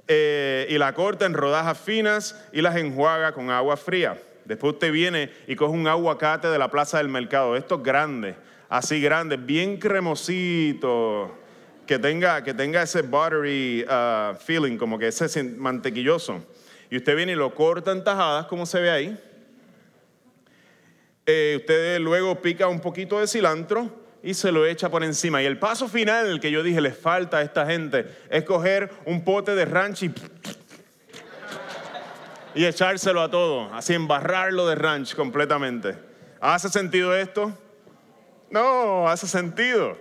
eh, 0.09 0.66
y 0.70 0.79
la 0.79 0.94
corta 0.94 1.26
en 1.26 1.35
rodajas 1.35 1.79
finas 1.79 2.40
y 2.52 2.62
las 2.62 2.76
enjuaga 2.76 3.33
con 3.33 3.50
agua 3.50 3.76
fría. 3.76 4.20
Después 4.44 4.74
usted 4.74 4.92
viene 4.92 5.33
y 5.46 5.57
coge 5.57 5.72
un 5.72 5.88
aguacate 5.88 6.48
de 6.48 6.59
la 6.59 6.70
plaza 6.70 6.98
del 6.98 7.09
mercado, 7.09 7.57
estos 7.57 7.83
grandes, 7.83 8.37
así 8.68 9.00
grandes, 9.00 9.44
bien 9.44 9.76
cremosito, 9.79 11.35
que 11.85 11.98
tenga, 11.98 12.44
que 12.44 12.55
tenga 12.55 12.83
ese 12.83 13.02
buttery 13.02 13.85
uh, 13.85 14.37
feeling, 14.37 14.76
como 14.76 14.98
que 15.00 15.09
ese 15.09 15.42
mantequilloso 15.42 16.42
y 16.90 16.96
usted 16.96 17.16
viene 17.16 17.33
y 17.33 17.37
lo 17.37 17.55
corta 17.55 17.92
en 17.92 18.05
tajadas, 18.05 18.46
como 18.46 18.66
se 18.66 18.81
ve 18.81 18.90
ahí. 18.90 19.20
Eh, 21.27 21.57
usted 21.59 21.99
luego 22.01 22.40
pica 22.40 22.68
un 22.68 22.81
poquito 22.81 23.18
de 23.18 23.27
cilantro 23.27 23.90
y 24.22 24.35
se 24.35 24.53
lo 24.53 24.64
echa 24.64 24.88
por 24.88 25.03
encima. 25.03 25.42
Y 25.42 25.46
el 25.46 25.59
paso 25.59 25.88
final 25.88 26.40
que 26.40 26.51
yo 26.51 26.62
dije 26.62 26.81
les 26.81 26.96
falta 26.96 27.38
a 27.38 27.42
esta 27.42 27.66
gente 27.66 28.07
es 28.31 28.44
coger 28.44 28.90
un 29.05 29.25
pote 29.25 29.55
de 29.55 29.64
ranch 29.64 30.05
y, 30.05 30.14
y 32.55 32.64
echárselo 32.64 33.22
a 33.22 33.31
todo, 33.31 33.72
así 33.75 33.94
embarrarlo 33.94 34.66
de 34.66 34.77
ranch 34.77 35.14
completamente. 35.14 35.96
¿Hace 36.40 36.68
sentido 36.68 37.16
esto? 37.16 37.57
No, 38.51 39.09
hace 39.09 39.27
sentido. 39.27 39.99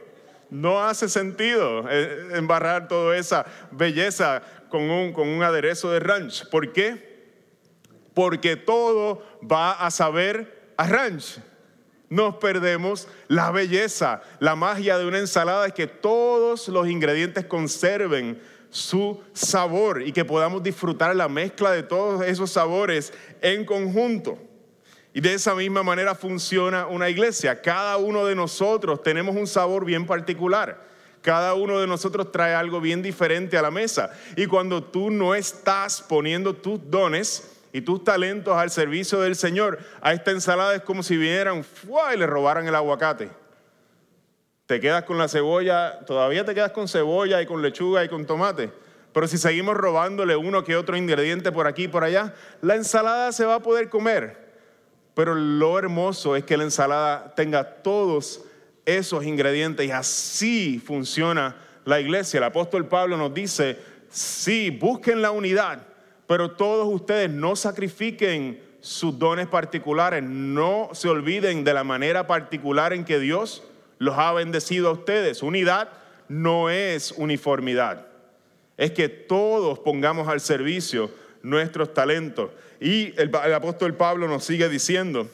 No 0.49 0.83
hace 0.83 1.09
sentido 1.09 1.85
eh, 1.89 2.29
embarrar 2.33 2.87
toda 2.87 3.17
esa 3.17 3.45
belleza 3.71 4.43
con 4.69 4.89
un, 4.89 5.13
con 5.13 5.27
un 5.27 5.43
aderezo 5.43 5.91
de 5.91 5.99
ranch. 5.99 6.49
¿Por 6.49 6.73
qué? 6.73 7.15
Porque 8.13 8.55
todo 8.55 9.23
va 9.49 9.71
a 9.73 9.91
saber 9.91 10.73
a 10.77 10.87
ranch. 10.87 11.39
Nos 12.09 12.35
perdemos 12.35 13.07
la 13.27 13.51
belleza, 13.51 14.21
la 14.39 14.55
magia 14.55 14.97
de 14.97 15.07
una 15.07 15.19
ensalada 15.19 15.65
es 15.65 15.73
que 15.73 15.87
todos 15.87 16.67
los 16.67 16.87
ingredientes 16.87 17.45
conserven 17.45 18.39
su 18.69 19.21
sabor 19.33 20.01
y 20.01 20.11
que 20.11 20.25
podamos 20.25 20.61
disfrutar 20.61 21.15
la 21.15 21.29
mezcla 21.29 21.71
de 21.71 21.81
todos 21.81 22.23
esos 22.25 22.51
sabores 22.51 23.13
en 23.41 23.65
conjunto. 23.65 24.37
Y 25.13 25.21
de 25.21 25.33
esa 25.33 25.55
misma 25.55 25.81
manera 25.81 26.13
funciona 26.13 26.85
una 26.87 27.09
iglesia. 27.09 27.61
Cada 27.61 27.95
uno 27.95 28.25
de 28.25 28.35
nosotros 28.35 29.01
tenemos 29.01 29.35
un 29.35 29.47
sabor 29.47 29.85
bien 29.85 30.05
particular. 30.05 30.85
Cada 31.25 31.55
uno 31.55 31.79
de 31.79 31.87
nosotros 31.87 32.31
trae 32.31 32.53
algo 32.53 32.79
bien 32.79 33.01
diferente 33.01 33.57
a 33.57 33.63
la 33.63 33.71
mesa. 33.71 34.11
Y 34.35 34.45
cuando 34.45 34.83
tú 34.83 35.09
no 35.09 35.33
estás 35.33 36.03
poniendo 36.03 36.53
tus 36.55 36.79
dones 36.91 37.51
y 37.73 37.81
tus 37.81 38.03
talentos 38.03 38.55
al 38.55 38.69
servicio 38.69 39.19
del 39.19 39.35
Señor, 39.35 39.79
a 40.01 40.13
esta 40.13 40.29
ensalada 40.29 40.75
es 40.75 40.83
como 40.83 41.01
si 41.01 41.17
vinieran 41.17 41.65
y 42.13 42.17
le 42.17 42.27
robaran 42.27 42.67
el 42.67 42.75
aguacate. 42.75 43.31
Te 44.67 44.79
quedas 44.79 45.03
con 45.05 45.17
la 45.17 45.27
cebolla, 45.27 46.05
todavía 46.05 46.45
te 46.45 46.53
quedas 46.53 46.73
con 46.73 46.87
cebolla 46.87 47.41
y 47.41 47.47
con 47.47 47.63
lechuga 47.63 48.05
y 48.05 48.07
con 48.07 48.27
tomate. 48.27 48.71
Pero 49.11 49.27
si 49.27 49.39
seguimos 49.39 49.75
robándole 49.75 50.35
uno 50.35 50.63
que 50.63 50.75
otro 50.75 50.95
ingrediente 50.95 51.51
por 51.51 51.65
aquí 51.65 51.85
y 51.85 51.87
por 51.87 52.03
allá, 52.03 52.35
la 52.61 52.75
ensalada 52.75 53.31
se 53.31 53.45
va 53.45 53.55
a 53.55 53.63
poder 53.63 53.89
comer. 53.89 54.45
Pero 55.15 55.33
lo 55.33 55.79
hermoso 55.79 56.35
es 56.35 56.43
que 56.43 56.55
la 56.55 56.65
ensalada 56.65 57.33
tenga 57.33 57.81
todos 57.81 58.43
esos 58.85 59.25
ingredientes 59.25 59.87
y 59.87 59.91
así 59.91 60.81
funciona 60.85 61.55
la 61.85 61.99
iglesia. 61.99 62.37
El 62.37 62.43
apóstol 62.43 62.87
Pablo 62.87 63.17
nos 63.17 63.33
dice, 63.33 63.77
sí, 64.09 64.69
busquen 64.69 65.21
la 65.21 65.31
unidad, 65.31 65.81
pero 66.27 66.51
todos 66.51 66.87
ustedes 66.87 67.29
no 67.29 67.55
sacrifiquen 67.55 68.61
sus 68.79 69.17
dones 69.17 69.47
particulares, 69.47 70.23
no 70.23 70.89
se 70.93 71.09
olviden 71.09 71.63
de 71.63 71.73
la 71.73 71.83
manera 71.83 72.27
particular 72.27 72.93
en 72.93 73.03
que 73.03 73.19
Dios 73.19 73.63
los 73.97 74.17
ha 74.17 74.31
bendecido 74.33 74.89
a 74.89 74.91
ustedes. 74.91 75.41
Unidad 75.41 75.89
no 76.27 76.69
es 76.69 77.11
uniformidad, 77.11 78.05
es 78.77 78.91
que 78.91 79.09
todos 79.09 79.79
pongamos 79.79 80.27
al 80.27 80.39
servicio 80.39 81.09
nuestros 81.41 81.93
talentos. 81.93 82.51
Y 82.79 83.13
el, 83.19 83.31
el 83.43 83.53
apóstol 83.53 83.95
Pablo 83.95 84.27
nos 84.27 84.43
sigue 84.43 84.69
diciendo 84.69 85.29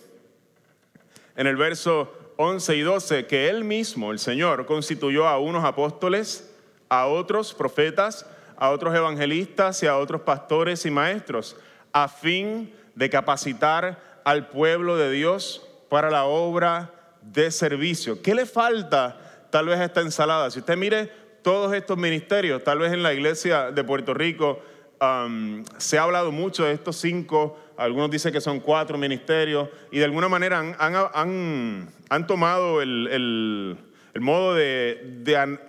en 1.35 1.47
el 1.47 1.55
verso 1.55 2.20
11 2.41 2.75
y 2.75 2.81
12 2.81 3.27
que 3.27 3.49
Él 3.49 3.63
mismo, 3.63 4.11
el 4.11 4.17
Señor, 4.17 4.65
constituyó 4.65 5.27
a 5.27 5.37
unos 5.37 5.63
apóstoles, 5.63 6.51
a 6.89 7.05
otros 7.05 7.53
profetas, 7.53 8.25
a 8.57 8.71
otros 8.71 8.95
evangelistas 8.95 9.83
y 9.83 9.87
a 9.87 9.97
otros 9.97 10.21
pastores 10.21 10.85
y 10.85 10.91
maestros, 10.91 11.55
a 11.93 12.07
fin 12.07 12.73
de 12.95 13.09
capacitar 13.11 14.21
al 14.25 14.49
pueblo 14.49 14.97
de 14.97 15.11
Dios 15.11 15.67
para 15.87 16.09
la 16.09 16.25
obra 16.25 16.91
de 17.21 17.51
servicio. 17.51 18.21
¿Qué 18.23 18.33
le 18.33 18.47
falta 18.47 19.47
tal 19.51 19.67
vez 19.67 19.79
a 19.79 19.85
esta 19.85 20.01
ensalada? 20.01 20.49
Si 20.49 20.59
usted 20.59 20.77
mire 20.77 21.11
todos 21.43 21.73
estos 21.73 21.97
ministerios, 21.97 22.63
tal 22.63 22.79
vez 22.79 22.91
en 22.91 23.03
la 23.03 23.13
iglesia 23.13 23.71
de 23.71 23.83
Puerto 23.83 24.15
Rico 24.15 24.61
um, 24.99 25.63
se 25.77 25.99
ha 25.99 26.03
hablado 26.03 26.31
mucho 26.31 26.65
de 26.65 26.73
estos 26.73 26.95
cinco 26.95 27.57
algunos 27.81 28.11
dicen 28.11 28.31
que 28.31 28.41
son 28.41 28.59
cuatro 28.59 28.97
ministerios, 28.97 29.69
y 29.91 29.99
de 29.99 30.05
alguna 30.05 30.29
manera 30.29 30.59
han, 30.79 32.27
tomado 32.27 32.81
el, 32.81 33.77
modo 34.19 34.55
de, 34.55 35.59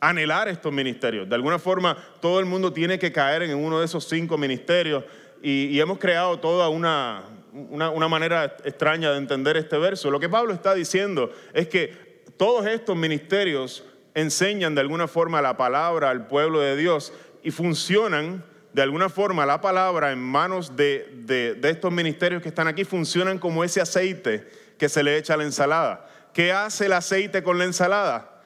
anhelar 0.00 0.48
estos 0.48 0.72
ministerios. 0.72 1.28
De 1.28 1.34
alguna 1.34 1.58
forma, 1.58 1.96
todo 2.20 2.40
el 2.40 2.46
mundo 2.46 2.72
tiene 2.72 2.98
que 2.98 3.12
caer 3.12 3.42
en 3.42 3.54
uno 3.54 3.80
de 3.80 3.84
esos 3.84 4.08
cinco 4.08 4.38
ministerios, 4.38 5.04
y, 5.42 5.78
hemos 5.78 5.98
creado 5.98 6.38
toda 6.38 6.68
una, 6.68 7.24
una 7.52 8.08
manera 8.08 8.56
extraña 8.64 9.12
de 9.12 9.18
entender 9.18 9.56
este 9.56 9.78
verso. 9.78 10.10
Lo 10.10 10.18
que 10.18 10.28
Pablo 10.28 10.52
está 10.52 10.74
diciendo 10.74 11.30
es 11.52 11.68
que 11.68 12.22
todos 12.36 12.66
estos 12.66 12.96
ministerios 12.96 13.84
enseñan 14.14 14.74
de 14.74 14.80
alguna 14.80 15.06
forma 15.06 15.42
la 15.42 15.56
palabra 15.56 16.10
al 16.10 16.26
pueblo 16.26 16.60
de 16.60 16.76
Dios 16.76 17.12
y 17.42 17.50
funcionan 17.50 18.44
de 18.72 18.82
alguna 18.82 19.08
forma 19.08 19.46
la 19.46 19.60
palabra 19.60 20.12
en 20.12 20.18
manos 20.18 20.76
de, 20.76 21.58
estos 21.62 21.92
ministerios 21.92 22.42
que 22.42 22.48
están 22.48 22.68
aquí 22.68 22.84
funcionan 22.84 23.38
como 23.38 23.64
ese 23.64 23.80
aceite 23.80 24.48
que 24.78 24.88
se 24.88 25.02
le 25.02 25.16
echa 25.16 25.34
a 25.34 25.36
la 25.36 25.44
ensalada. 25.44 26.08
¿Qué 26.32 26.52
hace 26.52 26.86
el 26.86 26.92
aceite 26.92 27.42
con 27.42 27.58
la 27.58 27.64
ensalada? 27.64 28.42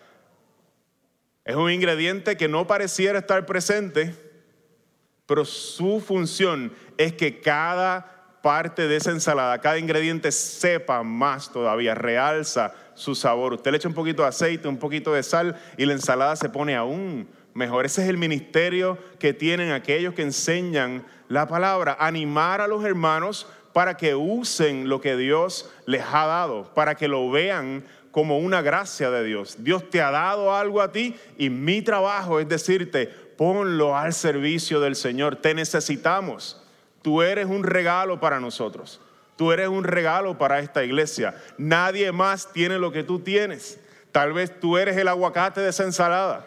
Es 1.44 1.56
un 1.56 1.70
ingrediente 1.70 2.36
que 2.36 2.48
no 2.48 2.66
pareciera 2.66 3.18
estar 3.18 3.44
presente, 3.44 4.14
pero 5.26 5.44
su 5.44 6.00
función 6.00 6.72
es 6.96 7.12
que 7.12 7.40
cada 7.40 8.38
parte 8.42 8.88
de 8.88 8.96
esa 8.96 9.10
ensalada, 9.10 9.60
cada 9.60 9.78
ingrediente 9.78 10.32
sepa 10.32 11.02
más 11.02 11.52
todavía, 11.52 11.94
realza 11.94 12.74
su 12.94 13.14
sabor. 13.14 13.54
Usted 13.54 13.70
le 13.70 13.76
echa 13.76 13.88
un 13.88 13.94
poquito 13.94 14.22
de 14.22 14.28
aceite, 14.28 14.68
un 14.68 14.78
poquito 14.78 15.12
de 15.12 15.22
sal 15.22 15.56
y 15.76 15.84
la 15.84 15.92
ensalada 15.92 16.36
se 16.36 16.48
pone 16.48 16.76
aún 16.76 17.28
mejor. 17.54 17.86
Ese 17.86 18.02
es 18.02 18.08
el 18.08 18.18
ministerio 18.18 18.98
que 19.18 19.32
tienen 19.32 19.72
aquellos 19.72 20.14
que 20.14 20.22
enseñan 20.22 21.04
la 21.28 21.46
palabra, 21.46 21.96
animar 21.98 22.60
a 22.60 22.68
los 22.68 22.84
hermanos 22.84 23.46
para 23.72 23.96
que 23.96 24.14
usen 24.14 24.88
lo 24.88 25.00
que 25.00 25.16
Dios 25.16 25.70
les 25.86 26.02
ha 26.02 26.26
dado, 26.26 26.72
para 26.74 26.94
que 26.94 27.08
lo 27.08 27.30
vean 27.30 27.84
como 28.10 28.38
una 28.38 28.60
gracia 28.60 29.10
de 29.10 29.24
Dios. 29.24 29.56
Dios 29.58 29.88
te 29.88 30.02
ha 30.02 30.10
dado 30.10 30.54
algo 30.54 30.82
a 30.82 30.92
ti 30.92 31.16
y 31.38 31.48
mi 31.48 31.80
trabajo 31.80 32.38
es 32.38 32.48
decirte, 32.48 33.06
ponlo 33.06 33.96
al 33.96 34.12
servicio 34.12 34.80
del 34.80 34.94
Señor. 34.94 35.36
Te 35.36 35.54
necesitamos. 35.54 36.62
Tú 37.00 37.22
eres 37.22 37.46
un 37.46 37.64
regalo 37.64 38.20
para 38.20 38.38
nosotros. 38.38 39.00
Tú 39.36 39.50
eres 39.50 39.68
un 39.68 39.84
regalo 39.84 40.36
para 40.36 40.60
esta 40.60 40.84
iglesia. 40.84 41.34
Nadie 41.56 42.12
más 42.12 42.52
tiene 42.52 42.78
lo 42.78 42.92
que 42.92 43.02
tú 43.02 43.18
tienes. 43.18 43.80
Tal 44.12 44.34
vez 44.34 44.60
tú 44.60 44.76
eres 44.76 44.96
el 44.98 45.08
aguacate 45.08 45.62
de 45.62 45.70
esa 45.70 45.84
ensalada. 45.84 46.46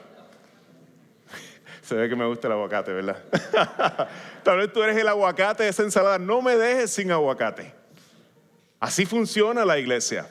Se 1.85 1.93
ve 1.93 2.09
que 2.09 2.15
me 2.15 2.25
gusta 2.25 2.47
el 2.47 2.53
aguacate, 2.53 2.93
¿verdad? 2.93 3.23
Tal 4.43 4.57
vez 4.57 4.73
tú 4.73 4.81
eres 4.81 4.97
el 4.97 5.07
aguacate 5.07 5.63
de 5.63 5.69
esa 5.69 5.83
ensalada. 5.83 6.17
No 6.17 6.41
me 6.41 6.55
dejes 6.55 6.91
sin 6.91 7.11
aguacate. 7.11 7.73
Así 8.79 9.05
funciona 9.05 9.63
la 9.65 9.77
iglesia. 9.77 10.27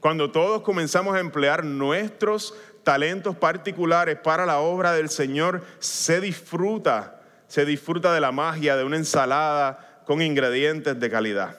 Cuando 0.00 0.32
todos 0.32 0.62
comenzamos 0.62 1.14
a 1.14 1.20
emplear 1.20 1.64
nuestros 1.64 2.54
talentos 2.82 3.36
particulares 3.36 4.18
para 4.18 4.44
la 4.44 4.58
obra 4.58 4.92
del 4.92 5.08
Señor, 5.08 5.62
se 5.78 6.20
disfruta, 6.20 7.20
se 7.46 7.64
disfruta 7.64 8.12
de 8.12 8.20
la 8.20 8.32
magia 8.32 8.76
de 8.76 8.82
una 8.82 8.96
ensalada 8.96 10.02
con 10.04 10.20
ingredientes 10.20 10.98
de 10.98 11.10
calidad. 11.10 11.56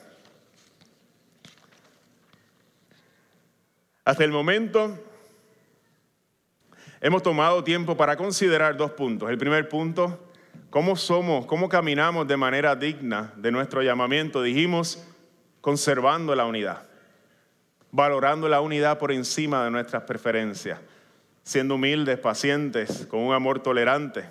Hasta 4.04 4.24
el 4.24 4.32
momento 4.32 4.98
hemos 7.02 7.22
tomado 7.22 7.64
tiempo 7.64 7.96
para 7.96 8.16
considerar 8.16 8.76
dos 8.76 8.92
puntos. 8.92 9.28
El 9.28 9.36
primer 9.36 9.68
punto, 9.68 10.24
cómo 10.70 10.96
somos, 10.96 11.44
cómo 11.46 11.68
caminamos 11.68 12.26
de 12.28 12.36
manera 12.36 12.76
digna 12.76 13.32
de 13.36 13.50
nuestro 13.50 13.82
llamamiento. 13.82 14.40
Dijimos, 14.40 15.04
conservando 15.60 16.34
la 16.36 16.46
unidad, 16.46 16.86
valorando 17.90 18.48
la 18.48 18.60
unidad 18.60 18.98
por 18.98 19.10
encima 19.10 19.64
de 19.64 19.72
nuestras 19.72 20.04
preferencias, 20.04 20.78
siendo 21.42 21.74
humildes, 21.74 22.18
pacientes, 22.20 23.04
con 23.06 23.20
un 23.20 23.34
amor 23.34 23.60
tolerante. 23.60 24.30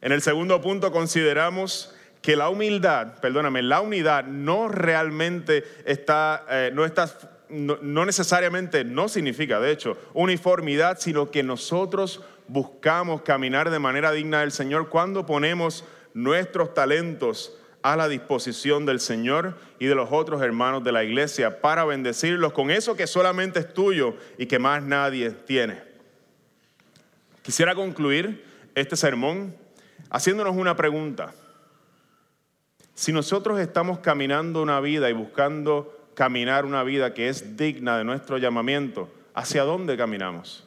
En 0.00 0.12
el 0.12 0.22
segundo 0.22 0.62
punto 0.62 0.90
consideramos 0.90 1.94
que 2.22 2.36
la 2.36 2.48
humildad, 2.48 3.20
perdóname, 3.20 3.60
la 3.60 3.82
unidad 3.82 4.24
no 4.24 4.68
realmente 4.68 5.64
está, 5.84 6.46
eh, 6.48 6.70
no 6.72 6.86
está 6.86 7.10
no, 7.50 8.04
necesariamente, 8.04 8.84
no 8.84 9.08
significa, 9.08 9.60
de 9.60 9.72
hecho, 9.72 9.96
uniformidad, 10.14 10.98
sino 10.98 11.30
que 11.30 11.42
nosotros 11.42 12.22
buscamos 12.48 13.22
caminar 13.22 13.70
de 13.70 13.78
manera 13.78 14.12
digna 14.12 14.40
del 14.40 14.52
Señor 14.52 14.88
cuando 14.88 15.26
ponemos 15.26 15.84
nuestros 16.14 16.74
talentos 16.74 17.56
a 17.82 17.96
la 17.96 18.08
disposición 18.08 18.84
del 18.84 19.00
Señor 19.00 19.56
y 19.78 19.86
de 19.86 19.94
los 19.94 20.10
otros 20.12 20.42
hermanos 20.42 20.84
de 20.84 20.92
la 20.92 21.04
iglesia 21.04 21.60
para 21.60 21.84
bendecirlos 21.84 22.52
con 22.52 22.70
eso 22.70 22.96
que 22.96 23.06
solamente 23.06 23.60
es 23.60 23.72
tuyo 23.72 24.16
y 24.36 24.46
que 24.46 24.58
más 24.58 24.82
nadie 24.82 25.30
tiene. 25.30 25.82
Quisiera 27.42 27.74
concluir 27.74 28.44
este 28.74 28.96
sermón 28.96 29.54
haciéndonos 30.10 30.56
una 30.56 30.76
pregunta. 30.76 31.32
Si 32.94 33.12
nosotros 33.12 33.58
estamos 33.60 34.00
caminando 34.00 34.60
una 34.60 34.80
vida 34.80 35.08
y 35.08 35.14
buscando 35.14 35.99
caminar 36.14 36.64
una 36.64 36.82
vida 36.82 37.14
que 37.14 37.28
es 37.28 37.56
digna 37.56 37.98
de 37.98 38.04
nuestro 38.04 38.38
llamamiento, 38.38 39.08
¿hacia 39.34 39.62
dónde 39.62 39.96
caminamos? 39.96 40.66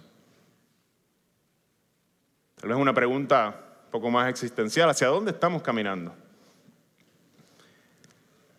Tal 2.59 2.69
vez 2.69 2.77
una 2.77 2.93
pregunta 2.93 3.55
un 3.85 3.91
poco 3.91 4.09
más 4.09 4.29
existencial, 4.29 4.89
¿hacia 4.89 5.07
dónde 5.07 5.31
estamos 5.31 5.61
caminando? 5.61 6.15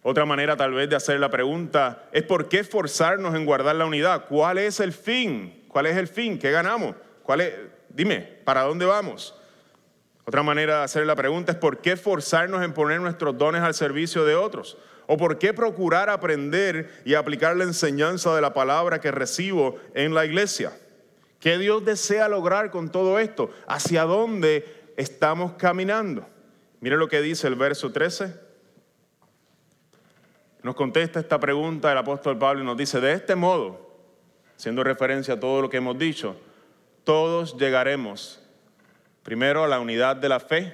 Otra 0.02 0.26
manera 0.26 0.54
tal 0.54 0.74
vez 0.74 0.90
de 0.90 0.96
hacer 0.96 1.18
la 1.18 1.30
pregunta 1.30 2.04
es 2.12 2.22
¿por 2.22 2.50
qué 2.50 2.58
esforzarnos 2.58 3.34
en 3.34 3.46
guardar 3.46 3.76
la 3.76 3.86
unidad? 3.86 4.26
¿Cuál 4.28 4.58
es 4.58 4.78
el 4.80 4.92
fin? 4.92 5.64
¿Cuál 5.68 5.86
es 5.86 5.96
el 5.96 6.08
fin? 6.08 6.38
¿Qué 6.38 6.50
ganamos? 6.50 6.94
¿Cuál 7.22 7.40
es? 7.40 7.54
Dime, 7.88 8.18
¿para 8.44 8.64
dónde 8.64 8.84
vamos? 8.84 9.34
Otra 10.26 10.42
manera 10.42 10.78
de 10.78 10.84
hacer 10.84 11.06
la 11.06 11.16
pregunta 11.16 11.52
es 11.52 11.58
¿por 11.58 11.78
qué 11.78 11.92
esforzarnos 11.92 12.62
en 12.62 12.74
poner 12.74 13.00
nuestros 13.00 13.38
dones 13.38 13.62
al 13.62 13.72
servicio 13.72 14.26
de 14.26 14.34
otros? 14.34 14.76
¿O 15.06 15.16
por 15.16 15.38
qué 15.38 15.52
procurar 15.52 16.08
aprender 16.08 16.90
y 17.04 17.14
aplicar 17.14 17.56
la 17.56 17.64
enseñanza 17.64 18.34
de 18.34 18.40
la 18.40 18.54
palabra 18.54 19.00
que 19.00 19.10
recibo 19.10 19.76
en 19.94 20.14
la 20.14 20.24
iglesia? 20.24 20.72
¿Qué 21.40 21.58
Dios 21.58 21.84
desea 21.84 22.28
lograr 22.28 22.70
con 22.70 22.90
todo 22.90 23.18
esto? 23.18 23.50
¿Hacia 23.66 24.04
dónde 24.04 24.64
estamos 24.96 25.52
caminando? 25.54 26.26
Mire 26.80 26.96
lo 26.96 27.08
que 27.08 27.20
dice 27.20 27.46
el 27.48 27.54
verso 27.54 27.92
13. 27.92 28.34
Nos 30.62 30.74
contesta 30.74 31.20
esta 31.20 31.38
pregunta 31.38 31.92
el 31.92 31.98
apóstol 31.98 32.38
Pablo 32.38 32.62
y 32.62 32.66
nos 32.66 32.78
dice, 32.78 32.98
de 33.00 33.12
este 33.12 33.34
modo, 33.34 33.90
siendo 34.56 34.82
referencia 34.82 35.34
a 35.34 35.40
todo 35.40 35.60
lo 35.60 35.68
que 35.68 35.76
hemos 35.76 35.98
dicho, 35.98 36.36
todos 37.04 37.58
llegaremos 37.58 38.40
primero 39.22 39.64
a 39.64 39.68
la 39.68 39.80
unidad 39.80 40.16
de 40.16 40.30
la 40.30 40.40
fe 40.40 40.72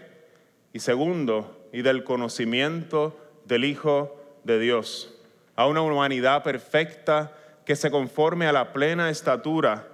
y 0.72 0.78
segundo, 0.78 1.68
y 1.72 1.82
del 1.82 2.04
conocimiento 2.04 3.18
del 3.44 3.64
Hijo 3.64 4.19
de 4.44 4.58
Dios, 4.58 5.14
a 5.56 5.66
una 5.66 5.82
humanidad 5.82 6.42
perfecta 6.42 7.32
que 7.64 7.76
se 7.76 7.90
conforme 7.90 8.46
a 8.46 8.52
la 8.52 8.72
plena 8.72 9.10
estatura 9.10 9.86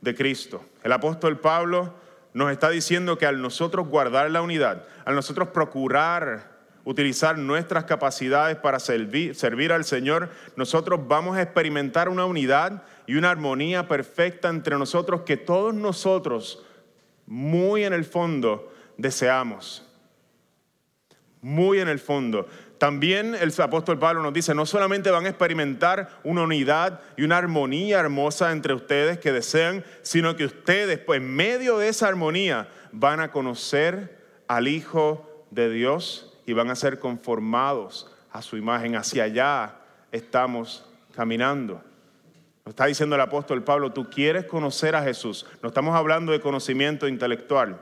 de 0.00 0.14
Cristo. 0.14 0.64
El 0.82 0.92
apóstol 0.92 1.40
Pablo 1.40 1.94
nos 2.34 2.52
está 2.52 2.70
diciendo 2.70 3.18
que 3.18 3.26
al 3.26 3.40
nosotros 3.40 3.88
guardar 3.88 4.30
la 4.30 4.42
unidad, 4.42 4.84
al 5.04 5.14
nosotros 5.14 5.48
procurar 5.48 6.56
utilizar 6.86 7.36
nuestras 7.36 7.84
capacidades 7.84 8.56
para 8.58 8.78
servir, 8.78 9.34
servir, 9.34 9.72
al 9.72 9.84
Señor, 9.84 10.30
nosotros 10.54 11.00
vamos 11.08 11.36
a 11.36 11.42
experimentar 11.42 12.08
una 12.08 12.26
unidad 12.26 12.84
y 13.08 13.16
una 13.16 13.30
armonía 13.30 13.88
perfecta 13.88 14.48
entre 14.48 14.78
nosotros 14.78 15.22
que 15.22 15.36
todos 15.36 15.74
nosotros, 15.74 16.64
muy 17.26 17.82
en 17.82 17.92
el 17.92 18.04
fondo, 18.04 18.72
deseamos. 18.96 19.84
Muy 21.40 21.80
en 21.80 21.88
el 21.88 21.98
fondo. 21.98 22.46
También 22.78 23.34
el 23.34 23.52
apóstol 23.58 23.98
Pablo 23.98 24.22
nos 24.22 24.34
dice, 24.34 24.54
no 24.54 24.66
solamente 24.66 25.10
van 25.10 25.24
a 25.24 25.30
experimentar 25.30 26.10
una 26.24 26.42
unidad 26.42 27.00
y 27.16 27.22
una 27.22 27.38
armonía 27.38 28.00
hermosa 28.00 28.52
entre 28.52 28.74
ustedes 28.74 29.18
que 29.18 29.32
desean, 29.32 29.82
sino 30.02 30.36
que 30.36 30.44
ustedes, 30.44 30.98
pues 30.98 31.20
en 31.20 31.34
medio 31.34 31.78
de 31.78 31.88
esa 31.88 32.08
armonía, 32.08 32.68
van 32.92 33.20
a 33.20 33.30
conocer 33.30 34.18
al 34.46 34.68
Hijo 34.68 35.46
de 35.50 35.70
Dios 35.70 36.38
y 36.44 36.52
van 36.52 36.70
a 36.70 36.76
ser 36.76 36.98
conformados 36.98 38.10
a 38.30 38.42
su 38.42 38.58
imagen. 38.58 38.94
Hacia 38.94 39.24
allá 39.24 39.76
estamos 40.12 40.84
caminando. 41.14 41.82
Nos 42.66 42.72
está 42.72 42.86
diciendo 42.86 43.14
el 43.16 43.22
apóstol 43.22 43.62
Pablo, 43.64 43.92
tú 43.92 44.10
quieres 44.10 44.44
conocer 44.44 44.96
a 44.96 45.02
Jesús. 45.02 45.46
No 45.62 45.68
estamos 45.68 45.94
hablando 45.94 46.32
de 46.32 46.40
conocimiento 46.40 47.08
intelectual. 47.08 47.80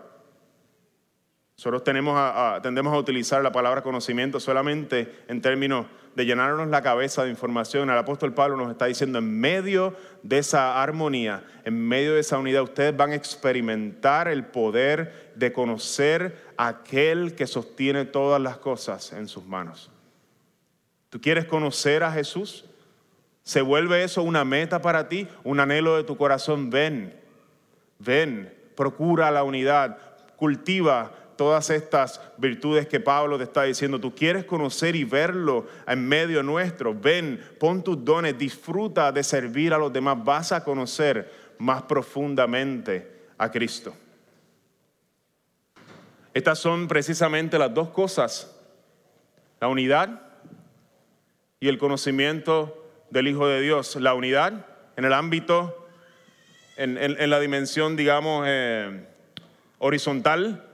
Nosotros 1.57 1.85
tenemos 1.85 2.63
tendemos 2.63 2.93
a 2.93 2.99
utilizar 2.99 3.43
la 3.43 3.53
palabra 3.53 3.83
conocimiento 3.83 4.41
solamente 4.41 5.25
en 5.29 5.41
términos 5.41 5.87
de 6.17 6.27
llenarnos 6.27 6.69
la 6.69 6.83
cabeza 6.83 7.25
de 7.25 7.31
información. 7.31 7.91
El 7.91 7.99
apóstol 7.99 8.35
Pablo 8.35 8.57
nos 8.57 8.71
está 8.71 8.87
diciendo, 8.87 9.19
en 9.19 9.41
medio 9.41 9.95
de 10.23 10.39
esa 10.39 10.83
armonía, 10.83 11.45
en 11.65 11.79
medio 11.87 12.15
de 12.15 12.21
esa 12.21 12.39
unidad, 12.39 12.63
ustedes 12.63 12.97
van 12.97 13.11
a 13.11 13.15
experimentar 13.15 14.29
el 14.29 14.45
poder 14.45 15.33
de 15.35 15.53
conocer 15.53 16.53
a 16.57 16.69
aquel 16.69 17.35
que 17.35 17.47
sostiene 17.47 18.05
todas 18.05 18.41
las 18.41 18.59
cosas 18.59 19.13
en 19.13 19.29
sus 19.29 19.45
manos. 19.45 19.91
¿Tú 21.11 21.21
quieres 21.21 21.45
conocer 21.47 22.03
a 22.03 22.13
Jesús? 22.13 22.65
¿Se 23.43 23.61
vuelve 23.61 24.03
eso 24.03 24.23
una 24.23 24.45
meta 24.45 24.83
para 24.83 25.09
ti, 25.09 25.29
un 25.45 25.61
anhelo 25.61 25.97
de 25.97 26.05
tu 26.05 26.17
corazón? 26.17 26.71
Ven, 26.71 27.15
ven, 27.99 28.53
procura 28.75 29.31
la 29.31 29.45
unidad, 29.45 29.99
cultiva 30.37 31.13
todas 31.37 31.71
estas 31.71 32.21
virtudes 32.37 32.87
que 32.87 33.01
Pablo 33.01 33.39
te 33.39 33.45
está 33.45 33.65
diciendo. 33.65 34.01
Tú 34.01 34.15
quieres 34.15 34.45
conocer 34.45 34.97
y 34.97 35.05
verlo 35.05 35.67
en 35.87 36.07
medio 36.07 36.43
nuestro. 36.43 36.95
Ven, 36.95 37.41
pon 37.59 37.83
tus 37.83 38.05
dones, 38.05 38.39
disfruta 38.39 39.13
de 39.13 39.23
servir 39.23 39.73
a 39.73 39.79
los 39.79 39.93
demás. 39.93 40.23
Vas 40.25 40.53
a 40.53 40.65
conocer 40.65 41.31
más 41.59 41.83
profundamente 41.83 43.11
a 43.39 43.51
Cristo. 43.51 43.95
Estas 46.33 46.59
son 46.59 46.89
precisamente 46.89 47.59
las 47.59 47.73
dos 47.73 47.91
cosas, 47.91 48.57
la 49.61 49.69
unidad 49.69 50.21
y 51.61 51.69
el 51.69 51.79
conocimiento 51.79 52.85
del 53.11 53.29
Hijo 53.29 53.47
de 53.47 53.61
Dios. 53.61 53.97
La 53.97 54.15
unidad 54.15 54.67
en 54.97 55.05
el 55.05 55.13
ámbito, 55.13 55.87
en, 56.77 57.31
la 57.31 57.39
dimensión, 57.39 57.95
digamos, 57.97 58.45
eh, 58.49 59.07
horizontal, 59.79 60.74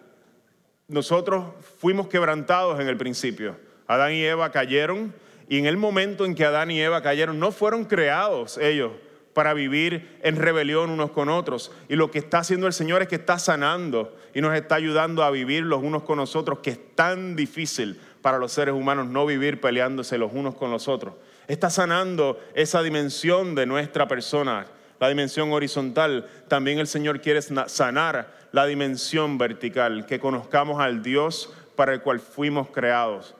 nosotros 0.90 1.44
fuimos 1.78 2.08
quebrantados 2.08 2.80
en 2.80 2.88
el 2.88 2.96
principio. 2.96 3.56
Adán 3.86 4.12
y 4.12 4.24
Eva 4.24 4.50
cayeron 4.50 5.14
y 5.48 5.58
en 5.58 5.66
el 5.66 5.76
momento 5.76 6.24
en 6.24 6.34
que 6.34 6.44
Adán 6.44 6.70
y 6.70 6.80
Eva 6.80 7.00
cayeron 7.00 7.38
no 7.38 7.52
fueron 7.52 7.84
creados 7.84 8.58
ellos 8.58 8.92
para 9.34 9.54
vivir 9.54 10.18
en 10.22 10.36
rebelión 10.36 10.90
unos 10.90 11.12
con 11.12 11.28
otros. 11.28 11.70
Y 11.88 11.94
lo 11.94 12.10
que 12.10 12.18
está 12.18 12.38
haciendo 12.38 12.66
el 12.66 12.72
Señor 12.72 13.02
es 13.02 13.08
que 13.08 13.14
está 13.14 13.38
sanando 13.38 14.16
y 14.34 14.40
nos 14.40 14.54
está 14.54 14.74
ayudando 14.74 15.22
a 15.22 15.30
vivir 15.30 15.62
los 15.62 15.82
unos 15.82 16.02
con 16.02 16.18
los 16.18 16.34
otros, 16.34 16.58
que 16.58 16.70
es 16.70 16.94
tan 16.96 17.36
difícil 17.36 18.00
para 18.20 18.38
los 18.38 18.52
seres 18.52 18.74
humanos 18.74 19.06
no 19.06 19.26
vivir 19.26 19.60
peleándose 19.60 20.18
los 20.18 20.32
unos 20.32 20.56
con 20.56 20.70
los 20.70 20.88
otros. 20.88 21.14
está 21.46 21.70
sanando 21.70 22.38
esa 22.54 22.82
dimensión 22.82 23.54
de 23.54 23.66
nuestra 23.66 24.06
persona, 24.06 24.66
la 24.98 25.08
dimensión 25.08 25.52
horizontal. 25.52 26.28
También 26.48 26.78
el 26.78 26.86
Señor 26.86 27.20
quiere 27.20 27.40
sanar 27.42 28.39
la 28.52 28.66
dimensión 28.66 29.38
vertical, 29.38 30.06
que 30.06 30.20
conozcamos 30.20 30.80
al 30.80 31.02
Dios 31.02 31.52
para 31.76 31.92
el 31.92 32.02
cual 32.02 32.20
fuimos 32.20 32.68
creados. 32.70 33.34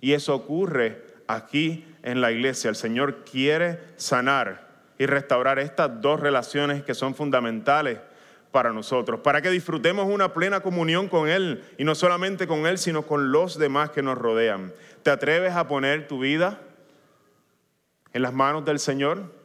Y 0.00 0.12
eso 0.12 0.34
ocurre 0.34 1.04
aquí 1.26 1.86
en 2.02 2.20
la 2.20 2.32
iglesia. 2.32 2.70
El 2.70 2.76
Señor 2.76 3.24
quiere 3.24 3.78
sanar 3.96 4.68
y 4.98 5.06
restaurar 5.06 5.58
estas 5.58 6.00
dos 6.00 6.20
relaciones 6.20 6.82
que 6.82 6.94
son 6.94 7.14
fundamentales 7.14 8.00
para 8.50 8.72
nosotros, 8.72 9.20
para 9.20 9.42
que 9.42 9.50
disfrutemos 9.50 10.06
una 10.06 10.32
plena 10.32 10.60
comunión 10.60 11.08
con 11.08 11.28
Él, 11.28 11.62
y 11.76 11.84
no 11.84 11.94
solamente 11.94 12.46
con 12.46 12.66
Él, 12.66 12.78
sino 12.78 13.02
con 13.02 13.30
los 13.30 13.58
demás 13.58 13.90
que 13.90 14.02
nos 14.02 14.16
rodean. 14.16 14.72
¿Te 15.02 15.10
atreves 15.10 15.54
a 15.54 15.68
poner 15.68 16.08
tu 16.08 16.18
vida 16.18 16.58
en 18.12 18.22
las 18.22 18.32
manos 18.32 18.64
del 18.64 18.78
Señor? 18.78 19.37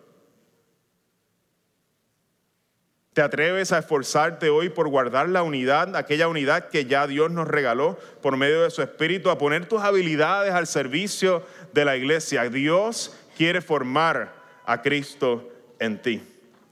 ¿Te 3.14 3.22
atreves 3.22 3.72
a 3.72 3.78
esforzarte 3.78 4.50
hoy 4.50 4.70
por 4.70 4.88
guardar 4.88 5.30
la 5.30 5.44
unidad, 5.44 5.96
aquella 5.96 6.28
unidad 6.28 6.70
que 6.70 6.86
ya 6.86 7.06
Dios 7.06 7.30
nos 7.30 7.48
regaló 7.48 8.00
por 8.24 8.38
medio 8.38 8.64
de 8.64 8.72
su 8.72 8.82
Espíritu, 8.82 9.30
a 9.30 9.38
poner 9.38 9.68
tus 9.68 9.84
habilidades 9.84 10.52
al 10.52 10.66
servicio 10.66 11.46
de 11.74 11.86
la 11.86 11.96
iglesia? 11.96 12.50
Dios 12.50 13.16
quiere 13.38 13.62
formar 13.62 14.34
a 14.66 14.82
Cristo 14.82 15.48
en 15.78 16.02
ti. 16.02 16.24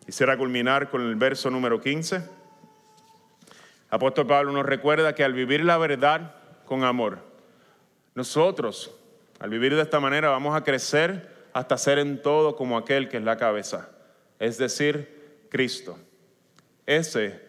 Quisiera 0.04 0.36
culminar 0.36 0.90
con 0.90 1.02
el 1.02 1.16
verso 1.16 1.52
número 1.52 1.80
15. 1.80 2.24
Apóstol 3.92 4.26
Pablo 4.26 4.52
nos 4.52 4.66
recuerda 4.66 5.14
que 5.14 5.24
al 5.24 5.34
vivir 5.34 5.64
la 5.64 5.78
verdad 5.78 6.38
con 6.66 6.84
amor, 6.84 7.20
nosotros, 8.16 8.90
al 9.38 9.52
vivir 9.52 9.76
de 9.76 9.84
esta 9.84 10.00
manera, 10.00 10.30
vamos 10.30 10.56
a 10.56 10.64
crecer 10.64 11.30
hasta 11.54 11.78
ser 11.78 12.00
en 12.00 12.20
todo 12.20 12.56
como 12.56 12.80
aquel 12.80 13.10
que 13.10 13.18
es 13.18 13.24
la 13.24 13.38
cabeza, 13.38 13.90
es 14.40 14.58
decir, 14.58 15.46
Cristo. 15.52 16.00
Ese 16.86 17.40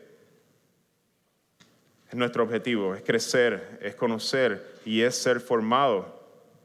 es 2.09 2.14
nuestro 2.14 2.43
objetivo, 2.45 2.95
es 2.95 3.03
crecer, 3.03 3.78
es 3.80 3.95
conocer 3.95 4.78
y 4.85 5.01
es 5.01 5.16
ser 5.16 5.41
formado 5.41 6.20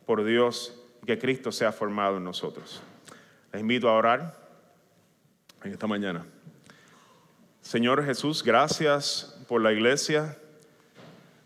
por 0.06 0.24
Dios, 0.24 0.74
que 1.06 1.18
Cristo 1.18 1.52
sea 1.52 1.72
formado 1.72 2.18
en 2.18 2.24
nosotros. 2.24 2.82
Les 3.54 3.62
invito 3.62 3.88
a 3.88 3.94
orar 3.94 4.38
en 5.64 5.72
esta 5.72 5.88
mañana. 5.88 6.26
Señor 7.62 8.04
Jesús, 8.06 8.44
gracias 8.44 9.38
por 9.48 9.62
la 9.62 9.72
iglesia. 9.72 10.38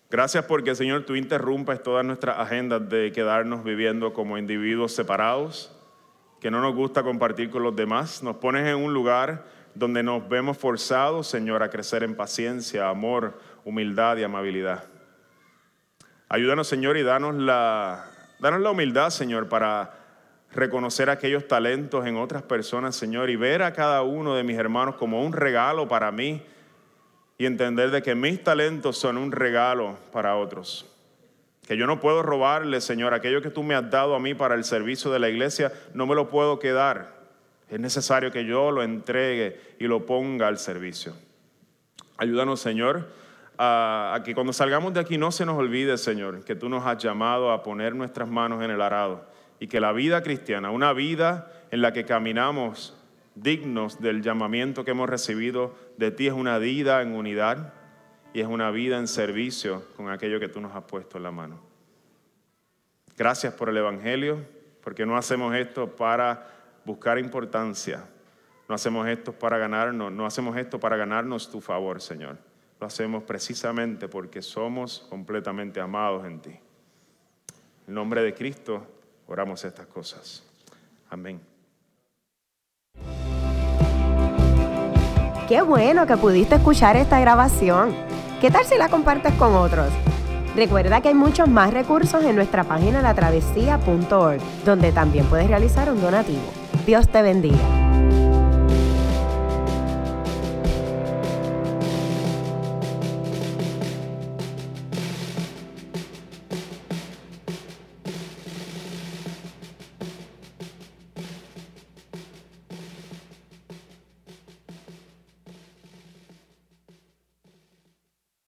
Gracias 0.10 0.46
porque, 0.46 0.76
Señor, 0.76 1.06
tú 1.06 1.16
interrumpes 1.16 1.82
todas 1.82 2.04
nuestras 2.04 2.38
agendas 2.38 2.90
de 2.90 3.12
quedarnos 3.12 3.64
viviendo 3.64 4.14
como 4.14 4.38
individuos 4.38 4.94
separados, 4.94 5.72
que 6.40 6.52
no 6.52 6.60
nos 6.60 6.76
gusta 6.76 7.04
compartir 7.04 7.50
con 7.50 7.64
los 7.64 7.76
demás. 7.76 8.22
Nos 8.22 8.36
pones 8.38 8.68
en 8.68 8.76
un 8.76 8.94
lugar 8.94 9.46
donde 9.74 10.04
nos 10.04 10.28
vemos 10.28 10.58
forzados, 10.58 11.28
Señor, 11.28 11.64
a 11.64 11.70
crecer 11.70 12.04
en 12.04 12.16
paciencia, 12.16 12.90
amor, 12.90 13.40
humildad 13.64 14.18
y 14.18 14.24
amabilidad. 14.24 14.84
Ayúdanos, 16.30 16.68
Señor, 16.68 16.98
y 16.98 17.04
danos 17.04 17.36
la, 17.36 18.06
danos 18.40 18.62
la 18.62 18.72
humildad, 18.72 19.10
Señor, 19.10 19.50
para 19.50 19.94
reconocer 20.54 21.10
aquellos 21.10 21.48
talentos 21.48 22.06
en 22.06 22.18
otras 22.18 22.44
personas, 22.44 22.96
Señor, 22.96 23.30
y 23.30 23.36
ver 23.36 23.64
a 23.64 23.74
cada 23.74 24.02
uno 24.02 24.36
de 24.36 24.44
mis 24.44 24.58
hermanos 24.58 24.96
como 24.96 25.24
un 25.24 25.34
regalo 25.34 25.88
para 25.88 26.12
mí 26.12 26.44
y 27.38 27.46
entender 27.46 27.92
de 27.92 28.02
que 28.02 28.16
mis 28.16 28.44
talentos 28.44 28.98
son 28.98 29.18
un 29.18 29.32
regalo 29.32 29.98
para 30.12 30.36
otros. 30.36 30.86
Que 31.68 31.78
yo 31.78 31.88
no 31.88 32.00
puedo 32.00 32.22
robarle, 32.22 32.82
Señor, 32.82 33.14
aquello 33.14 33.42
que 33.42 33.50
tú 33.50 33.64
me 33.64 33.76
has 33.76 33.90
dado 33.90 34.16
a 34.16 34.20
mí 34.20 34.34
para 34.34 34.56
el 34.56 34.64
servicio 34.64 35.12
de 35.12 35.20
la 35.20 35.30
iglesia, 35.30 35.72
no 35.94 36.06
me 36.06 36.16
lo 36.16 36.30
puedo 36.30 36.60
quedar. 36.60 37.21
Es 37.72 37.80
necesario 37.80 38.32
que 38.32 38.44
yo 38.44 38.70
lo 38.70 38.84
entregue 38.84 39.58
y 39.80 39.88
lo 39.88 40.06
ponga 40.06 40.50
al 40.50 40.58
servicio. 40.58 41.16
Ayúdanos, 42.18 42.60
Señor, 42.60 43.08
a, 43.58 44.22
que 44.26 44.36
cuando 44.36 44.52
salgamos 44.52 44.94
de 44.94 45.00
aquí 45.00 45.18
no 45.18 45.32
se 45.32 45.46
nos 45.46 45.58
olvide, 45.58 45.98
Señor, 45.98 46.44
que 46.44 46.56
tú 46.56 46.68
nos 46.68 46.86
has 46.86 47.02
llamado 47.02 47.50
a 47.50 47.64
poner 47.64 47.96
nuestras 47.96 48.28
manos 48.28 48.62
en 48.62 48.72
el 48.72 48.82
arado 48.82 49.26
y 49.58 49.68
que 49.68 49.80
la 49.80 49.94
vida 49.94 50.22
cristiana, 50.22 50.70
una 50.70 50.92
vida 50.92 51.50
en 51.72 51.82
la 51.82 51.94
que 51.94 52.04
caminamos 52.04 52.94
dignos 53.36 54.02
del 54.02 54.22
llamamiento 54.22 54.84
que 54.84 54.92
hemos 54.92 55.10
recibido 55.10 55.74
de 55.96 56.12
ti, 56.12 56.28
es 56.28 56.34
una 56.34 56.58
vida 56.58 57.02
en 57.02 57.16
unidad 57.16 57.74
y 58.34 58.42
es 58.42 58.48
una 58.48 58.70
vida 58.72 58.98
en 58.98 59.08
servicio 59.08 59.86
con 59.96 60.10
aquello 60.10 60.42
que 60.42 60.50
tú 60.50 60.60
nos 60.60 60.76
has 60.76 60.84
puesto 60.84 61.16
en 61.16 61.24
la 61.24 61.32
mano. 61.32 61.62
Gracias 63.16 63.54
por 63.54 63.70
el 63.70 63.78
Evangelio, 63.78 64.46
porque 64.84 65.06
no 65.06 65.16
hacemos 65.16 65.56
esto 65.56 65.96
para 65.96 66.61
buscar 66.86 67.18
importancia. 67.20 68.04
No 68.68 68.76
hacemos 68.76 69.08
esto 69.08 69.34
para 69.34 69.58
ganarnos, 69.58 70.12
no 70.12 70.26
hacemos 70.26 70.56
esto 70.58 70.80
para 70.80 70.96
ganarnos 70.96 71.50
tu 71.50 71.62
favor, 71.62 72.02
Señor. 72.02 72.38
Lo 72.80 72.88
hacemos 72.88 73.24
precisamente 73.24 74.08
porque 74.08 74.42
somos 74.42 75.06
completamente 75.10 75.80
amados 75.80 76.26
en 76.26 76.40
ti. 76.40 76.60
En 77.88 77.94
nombre 77.94 78.24
de 78.24 78.34
Cristo 78.34 78.88
oramos 79.28 79.64
estas 79.66 79.88
cosas. 79.88 80.44
Amén. 81.10 81.42
Qué 85.48 85.62
bueno 85.62 86.08
que 86.08 86.16
pudiste 86.16 86.56
escuchar 86.56 86.96
esta 86.96 87.20
grabación. 87.20 87.94
¿Qué 88.40 88.50
tal 88.50 88.64
si 88.64 88.78
la 88.78 88.88
compartes 88.88 89.34
con 89.34 89.54
otros? 89.54 89.90
Recuerda 90.56 91.02
que 91.02 91.10
hay 91.10 91.14
muchos 91.14 91.48
más 91.50 91.74
recursos 91.74 92.24
en 92.24 92.36
nuestra 92.36 92.64
página 92.64 93.02
latravesía.org, 93.02 94.42
donde 94.66 94.92
también 94.92 95.26
puedes 95.26 95.48
realizar 95.48 95.92
un 95.92 96.02
donativo. 96.02 96.61
Dios 96.86 97.08
te 97.08 97.22
bendiga. 97.22 97.81